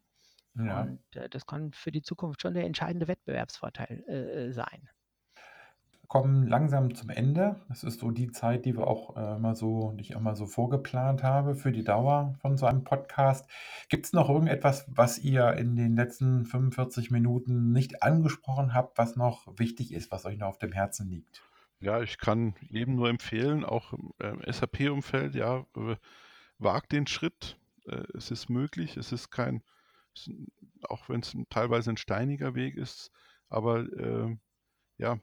[0.56, 0.82] Ja.
[0.82, 4.90] Und äh, das kann für die Zukunft schon der entscheidende Wettbewerbsvorteil äh, sein
[6.10, 7.62] kommen langsam zum Ende.
[7.70, 10.36] Das ist so die Zeit, die wir auch äh, immer so, die ich auch mal
[10.36, 13.48] so vorgeplant habe für die Dauer von so einem Podcast.
[13.90, 19.16] Gibt es noch irgendetwas, was ihr in den letzten 45 Minuten nicht angesprochen habt, was
[19.16, 21.44] noch wichtig ist, was euch noch auf dem Herzen liegt?
[21.80, 25.96] Ja, ich kann jedem nur empfehlen, auch im äh, SAP-Umfeld, ja, äh,
[26.58, 27.56] wagt den Schritt.
[27.86, 29.62] Äh, es ist möglich, es ist kein,
[30.16, 30.30] es,
[30.90, 33.12] auch wenn es teilweise ein steiniger Weg ist,
[33.48, 34.36] aber äh,
[34.98, 35.20] ja,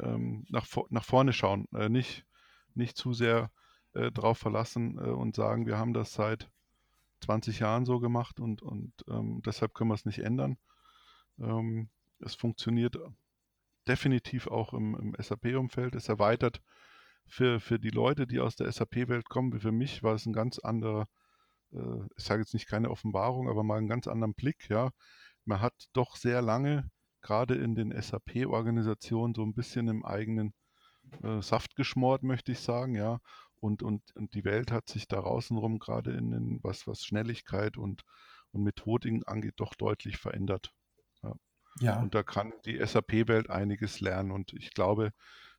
[0.00, 2.24] ähm, nach, nach vorne schauen, äh, nicht,
[2.74, 3.50] nicht zu sehr
[3.94, 6.50] äh, drauf verlassen äh, und sagen, wir haben das seit
[7.20, 10.58] 20 Jahren so gemacht und, und ähm, deshalb können wir es nicht ändern.
[11.38, 11.88] Ähm,
[12.20, 12.96] es funktioniert
[13.88, 15.94] definitiv auch im, im SAP-Umfeld.
[15.94, 16.62] Es erweitert
[17.26, 20.32] für, für die Leute, die aus der SAP-Welt kommen, wie für mich war es ein
[20.32, 21.08] ganz anderer,
[21.72, 24.68] äh, ich sage jetzt nicht keine Offenbarung, aber mal einen ganz anderen Blick.
[24.68, 24.90] Ja,
[25.44, 26.90] man hat doch sehr lange
[27.24, 30.54] gerade in den SAP-Organisationen so ein bisschen im eigenen
[31.22, 33.18] äh, Saft geschmort, möchte ich sagen, ja.
[33.56, 37.78] Und, und, und die Welt hat sich da außenrum gerade in den, was, was Schnelligkeit
[37.78, 38.02] und,
[38.52, 40.70] und Methodiken angeht, doch deutlich verändert.
[41.22, 41.34] Ja.
[41.80, 42.00] ja.
[42.00, 44.30] Und da kann die SAP-Welt einiges lernen.
[44.30, 45.12] Und ich glaube,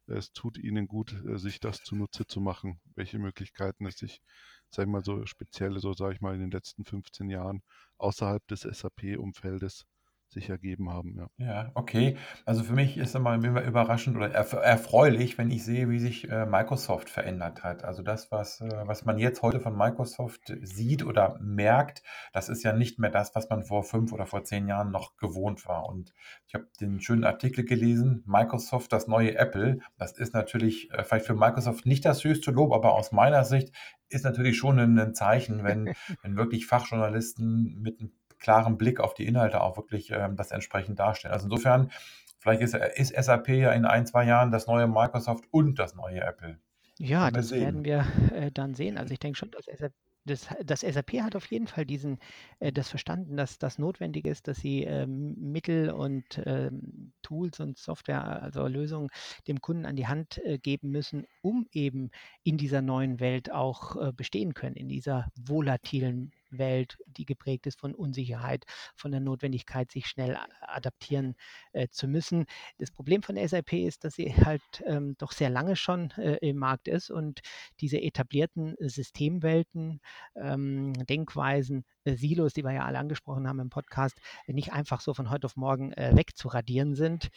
[0.06, 4.22] es tut ihnen gut, äh, sich das zunutze zu machen, welche Möglichkeiten es sich,
[4.70, 7.64] sag ich mal, so speziell, so sage ich mal, in den letzten 15 Jahren
[7.98, 9.88] außerhalb des SAP-Umfeldes
[10.36, 11.16] sich ergeben haben.
[11.18, 11.30] Ja.
[11.38, 12.18] Ja, okay.
[12.46, 16.30] Also für mich ist immer immer überraschend oder erf erfreulich, wenn ich sehe, wie sich
[16.30, 17.84] äh, Microsoft verändert hat.
[17.84, 22.64] Also das, was, äh, was man jetzt heute von Microsoft sieht oder merkt, das ist
[22.64, 25.88] ja nicht mehr das, was man vor fünf oder vor zehn Jahren noch gewohnt war.
[25.88, 26.14] Und
[26.48, 29.80] ich habe den schönen Artikel gelesen, Microsoft, das neue Apple.
[29.98, 33.74] Das ist natürlich äh, vielleicht für Microsoft nicht das höchste Lob, aber aus meiner Sicht
[34.10, 38.12] ist natürlich schon ein, ein Zeichen, wenn, wenn wirklich Fachjournalisten mit einem
[38.46, 41.34] klaren Blick auf die Inhalte auch wirklich ähm, das entsprechend darstellen.
[41.34, 41.90] Also insofern,
[42.38, 46.22] vielleicht ist, ist SAP ja in ein, zwei Jahren das neue Microsoft und das neue
[46.22, 46.60] Apple.
[47.00, 49.00] Ja, das werden wir äh, dann sehen.
[49.00, 49.94] Also ich denke schon, dass SAP
[50.26, 52.18] das, das SAP hat auf jeden Fall diesen,
[52.60, 57.78] äh, das verstanden, dass das notwendig ist, dass sie ähm, Mittel und ähm, Tools und
[57.78, 59.10] Software, also Lösungen
[59.48, 62.10] dem Kunden an die Hand äh, geben müssen, um eben
[62.44, 67.80] in dieser neuen Welt auch äh, bestehen können, in dieser volatilen Welt, die geprägt ist
[67.80, 68.66] von Unsicherheit,
[68.96, 71.36] von der Notwendigkeit, sich schnell adaptieren
[71.74, 72.46] äh, zu müssen.
[72.78, 76.58] Das Problem von SAP ist, dass sie halt ähm, doch sehr lange schon äh, im
[76.58, 77.42] Markt ist und
[77.80, 80.02] diese etablierten Systemwelten,
[80.36, 84.18] ähm, Denkweisen, äh, Silos, die wir ja alle angesprochen haben im Podcast,
[84.48, 87.30] nicht einfach so von heute auf morgen äh, wegzuradieren sind.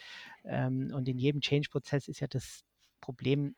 [0.45, 2.63] Ähm, und in jedem Change-Prozess ist ja das
[3.01, 3.55] Problem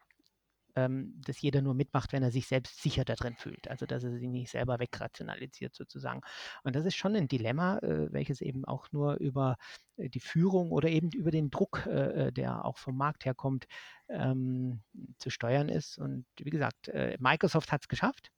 [0.76, 3.68] ähm, dass jeder nur mitmacht, wenn er sich selbst sicher darin fühlt.
[3.70, 6.22] Also dass er sich nicht selber wegrationalisiert sozusagen.
[6.64, 9.58] Und das ist schon ein Dilemma, äh, welches eben auch nur über
[9.98, 13.66] äh, die Führung oder eben über den Druck, äh, äh der auch vom Markt herkommt,
[14.10, 14.82] ähm,
[15.18, 15.98] zu steuern ist.
[15.98, 18.32] Und wie gesagt, äh, Microsoft hat es geschafft.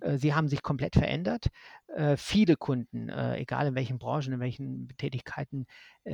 [0.00, 1.46] Äh, sie haben sich komplett verändert.
[2.16, 5.66] viele Kunden, egal in welchen Branchen, in welchen Tätigkeiten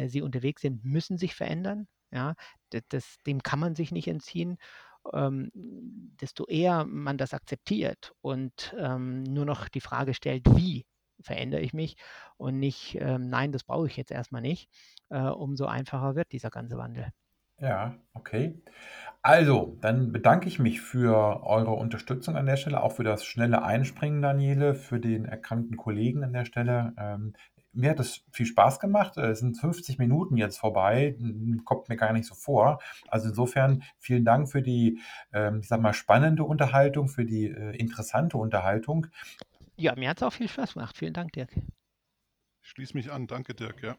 [0.07, 1.87] sie unterwegs sind, müssen sich verändern.
[2.11, 2.35] Ja,
[2.89, 4.57] das, dem kann man sich nicht entziehen
[5.13, 10.87] ähm, desto eher man das akzeptiert und ähm, nur noch die Frage stellt, wie
[11.21, 11.97] verändere ich mich
[12.37, 14.69] und nicht, ähm, nein, das brauche ich jetzt erstmal nicht,
[15.11, 17.11] äh, umso einfacher wird dieser ganze Wandel.
[17.59, 18.63] Ja, okay.
[19.23, 23.63] Also, dann bedanke ich mich für eure Unterstützung an der Stelle, auch für das schnelle
[23.63, 26.93] Einspringen, Daniele, für den erkrankten Kollegen an der Stelle.
[26.99, 27.33] Ähm,
[27.77, 29.17] mir hat es viel Spaß gemacht.
[29.17, 31.17] Es sind 50 Minuten jetzt vorbei,
[31.65, 32.81] kommt mir gar nicht so vor.
[33.09, 34.99] Also insofern vielen Dank für die,
[35.33, 39.07] ähm, ich sag mal, spannende Unterhaltung, für die äh, interessante Unterhaltung.
[39.77, 40.97] Ja, mir hat es auch viel Spaß gemacht.
[40.97, 41.51] Vielen Dank, Dirk.
[42.63, 43.27] Ich schließe mich an.
[43.27, 43.83] Danke, Dirk.
[43.83, 43.97] Ja.